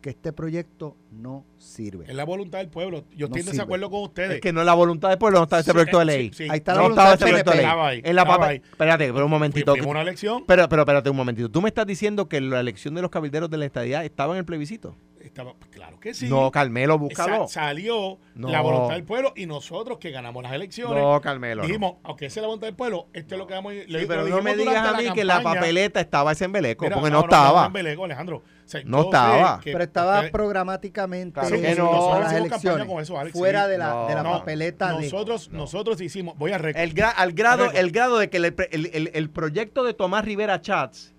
[0.00, 2.04] que este proyecto no sirve.
[2.08, 3.04] Es la voluntad del pueblo.
[3.16, 3.52] Yo No estoy en sirve.
[3.52, 4.30] desacuerdo con ustedes.
[4.36, 6.28] es que no es la voluntad del pueblo, no está ese Sí, proyecto de ley.
[6.28, 6.48] sí, sí.
[6.50, 7.98] Ahí está la no voluntad estaba del ese proyecto de ley.
[7.98, 8.56] Ahí, En la papa- ahí.
[8.70, 9.72] Espérate, pero un momentito.
[9.72, 10.44] A una elección.
[10.46, 11.50] Pero, pero espérate un momentito.
[11.50, 14.38] Tú me estás diciendo que la elección de los cabilderos de la estadía estaba en
[14.38, 14.94] el plebiscito.
[15.28, 16.28] Estaba, pues, claro que sí.
[16.28, 17.48] No, Carmelo, Sa- búscalo.
[17.48, 18.48] salió No.
[18.48, 21.62] la voluntad del pueblo y nosotros que ganamos las elecciones No, Carmelo.
[21.62, 21.66] no.
[21.68, 23.86] dijimos, aunque esa es la voluntad del pueblo, esto es lo que vamos a ir.
[23.86, 27.10] Sí, pero no me digas a mí que la papeleta estaba ese embeleco, Mira, porque
[27.10, 27.66] no, no estaba.
[27.66, 28.36] embeleco, Alejandro.
[28.38, 29.60] O sea, No estaba.
[29.60, 31.84] que Pero estaba programáticamente Claro en que no.
[31.84, 33.70] las Nosotros hicimos elecciones, campaña con eso, Alex, fuera sí.
[33.70, 34.32] de la, de la No.
[34.32, 35.04] papeleta de...
[35.04, 36.84] nosotros, nosotros hicimos, voy a recordar.
[36.88, 40.24] El gra- al grado, el grado de que el, el- el- el proyecto de Tomás
[40.24, 41.14] Rivera Chats,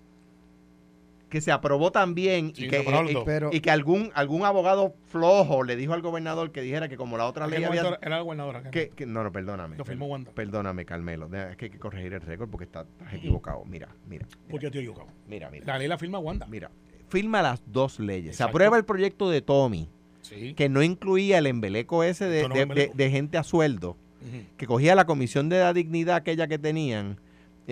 [1.30, 3.22] que se aprobó también Sí, y, se que, aprobaron y- dos.
[3.24, 7.16] Pero- y que algún, algún abogado flojo le dijo al gobernador que dijera que como
[7.16, 7.98] la otra ¿En qué ley había...
[8.02, 8.70] era la gobernadora?
[8.70, 9.76] Que, que- no, no, perdóname.
[9.78, 10.32] Lo firmó Wanda.
[10.32, 11.28] Perdóname, Carmelo.
[11.28, 13.64] de- Es que hay que corregir el récord porque está- estás equivocado.
[13.64, 14.26] Mira, mira.
[14.50, 15.08] Porque estoy equivocado.
[15.26, 15.64] Mira, mira.
[15.66, 16.46] La ley la firma Wanda.
[16.46, 16.70] Mira.
[17.08, 18.36] Firma las dos leyes.
[18.36, 19.88] Se aprueba el proyecto de Tommy,
[20.22, 20.54] Sí.
[20.54, 22.94] que no incluía el embeleco ese de, Esto no es de- embeleco.
[22.96, 23.96] de- de gente a sueldo.
[24.58, 27.18] Que cogía la comisión de la dignidad aquella que tenían,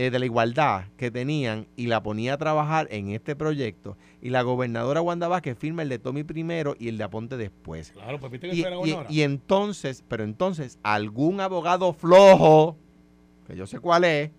[0.00, 3.96] eh, de la igualdad que tenían, y la ponía a trabajar en este proyecto.
[4.22, 7.90] Y la gobernadora Wanda Vázquez firma el de Tommy primero y el de Aponte después.
[7.90, 12.76] Claro, pues viste que Y, y entonces, pero entonces, algún abogado flojo,
[13.48, 14.30] que yo sé cuál es,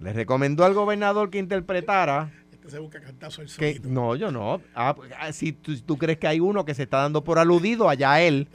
[0.00, 2.32] le recomendó al gobernador que interpretara
[2.68, 4.60] Se busca cantazo el que no, yo no.
[4.74, 7.88] Ah, pues, ah, si, tú, crees que hay uno que se está dando por aludido,
[7.88, 8.48] allá él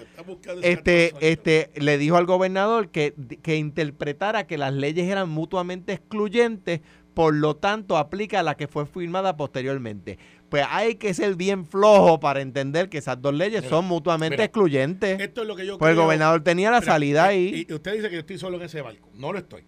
[0.62, 6.82] este, este, le dijo al gobernador que, que interpretara que las leyes eran mutuamente excluyentes,
[7.14, 10.18] por lo tanto aplica a la que fue firmada posteriormente.
[10.50, 14.34] Pues hay que ser bien flojo para entender que esas dos leyes Mira, son mutuamente
[14.36, 15.20] mira, excluyentes.
[15.20, 17.66] Esto es lo que yo Pues el gobernador tenía la Mira, salida y- ahí.
[17.70, 19.10] Y, usted dice que yo estoy solo en ese barco.
[19.14, 19.64] No lo estoy.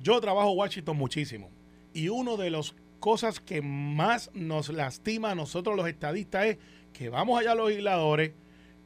[0.00, 1.50] Yo trabajo en Washington muchísimo.
[1.92, 6.58] Y una de las cosas que más nos lastima a nosotros los estadistas es
[6.92, 8.32] que vamos allá a los legisladores,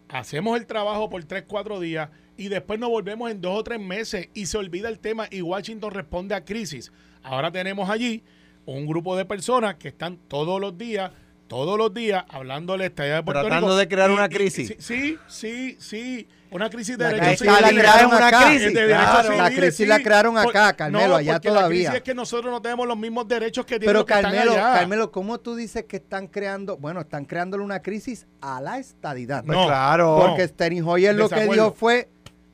[0.08, 3.80] hacemos el trabajo por tres, cuatro días y después nos volvemos en dos o tres
[3.80, 6.92] meses y se olvida el tema y Washington responde a crisis.
[7.22, 8.22] Ahora tenemos allí
[8.66, 11.12] un grupo de personas que están todos los días,
[11.50, 13.76] todos los días hablando de la estadía de Puerto Tratando Rico.
[13.76, 14.74] de crear Y- una y- crisis.
[14.78, 16.28] Sí, sí, sí.
[16.52, 17.70] Una crisis de La derechos crisis la civiles.
[17.84, 18.46] estadidad es crearon una acá.
[18.50, 18.74] crisis.
[18.74, 21.78] De derechos Claro, la civiles, crisis la crearon acá, Carmelo, no, allá porque La todavía.
[21.78, 24.32] crisis es que nosotros no tenemos los mismos derechos que tienen Pero los que están
[24.32, 24.74] Carmelo, allá.
[24.78, 29.44] Carmelo, ¿cómo tú dices que están creando, bueno, están creándole una crisis a la estadidad?
[29.44, 30.16] Pues no, claro.
[30.24, 32.08] Porque Steny Hoyer lo que dijo fue,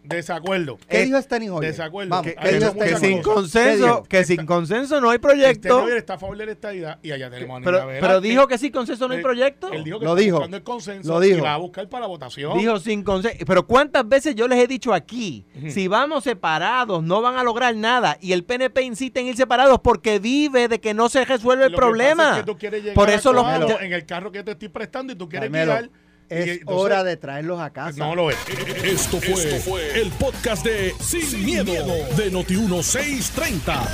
[0.08, 0.78] Desacuerdo.
[0.88, 1.70] ¿Qué Eh, dijo Steny Hoyer?
[1.72, 2.10] desacuerdo.
[2.10, 3.36] Vamos, Que- ¿qué que que sin cosa.
[3.62, 5.82] ¿Qué consenso, que sin consenso no hay Este proyecto.
[5.82, 8.46] Hoyer está a favor de la estadidad y allá tenemos a Pero, Aníbal pero dijo
[8.46, 9.72] que sin consenso no hay Él- proyecto.
[9.72, 10.36] Él dijo que Lo está dijo.
[10.36, 11.38] buscando el consenso Lo dijo.
[11.38, 12.58] y va a buscar para la votación.
[12.58, 13.44] Dijo sin consenso.
[13.46, 15.44] Pero ¿cuántas veces yo les he dicho aquí?
[15.68, 18.18] Si vamos separados, no van a lograr nada.
[18.20, 21.72] Y el PNP insiste en ir separados porque vive de que no se resuelve el
[21.72, 22.30] Lo que pasa problema.
[22.32, 24.42] es que tú quieres llegar Por a eso los- Coamo ya- en el carro que
[24.42, 25.90] te estoy prestando y tú quieres Carmelo, guiar.
[26.28, 27.98] Es entonces- hora de traerlos a casa.
[27.98, 28.36] No lo es.
[28.82, 31.72] Esto fue, el podcast de Sin, miedo,
[32.16, 33.88] de Noti1630.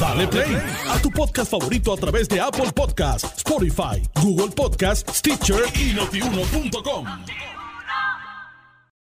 [0.00, 0.56] Dale play
[0.88, 7.06] a tu podcast favorito a través de Apple Podcasts, Spotify, Google Podcasts, Stitcher y notiuno.com.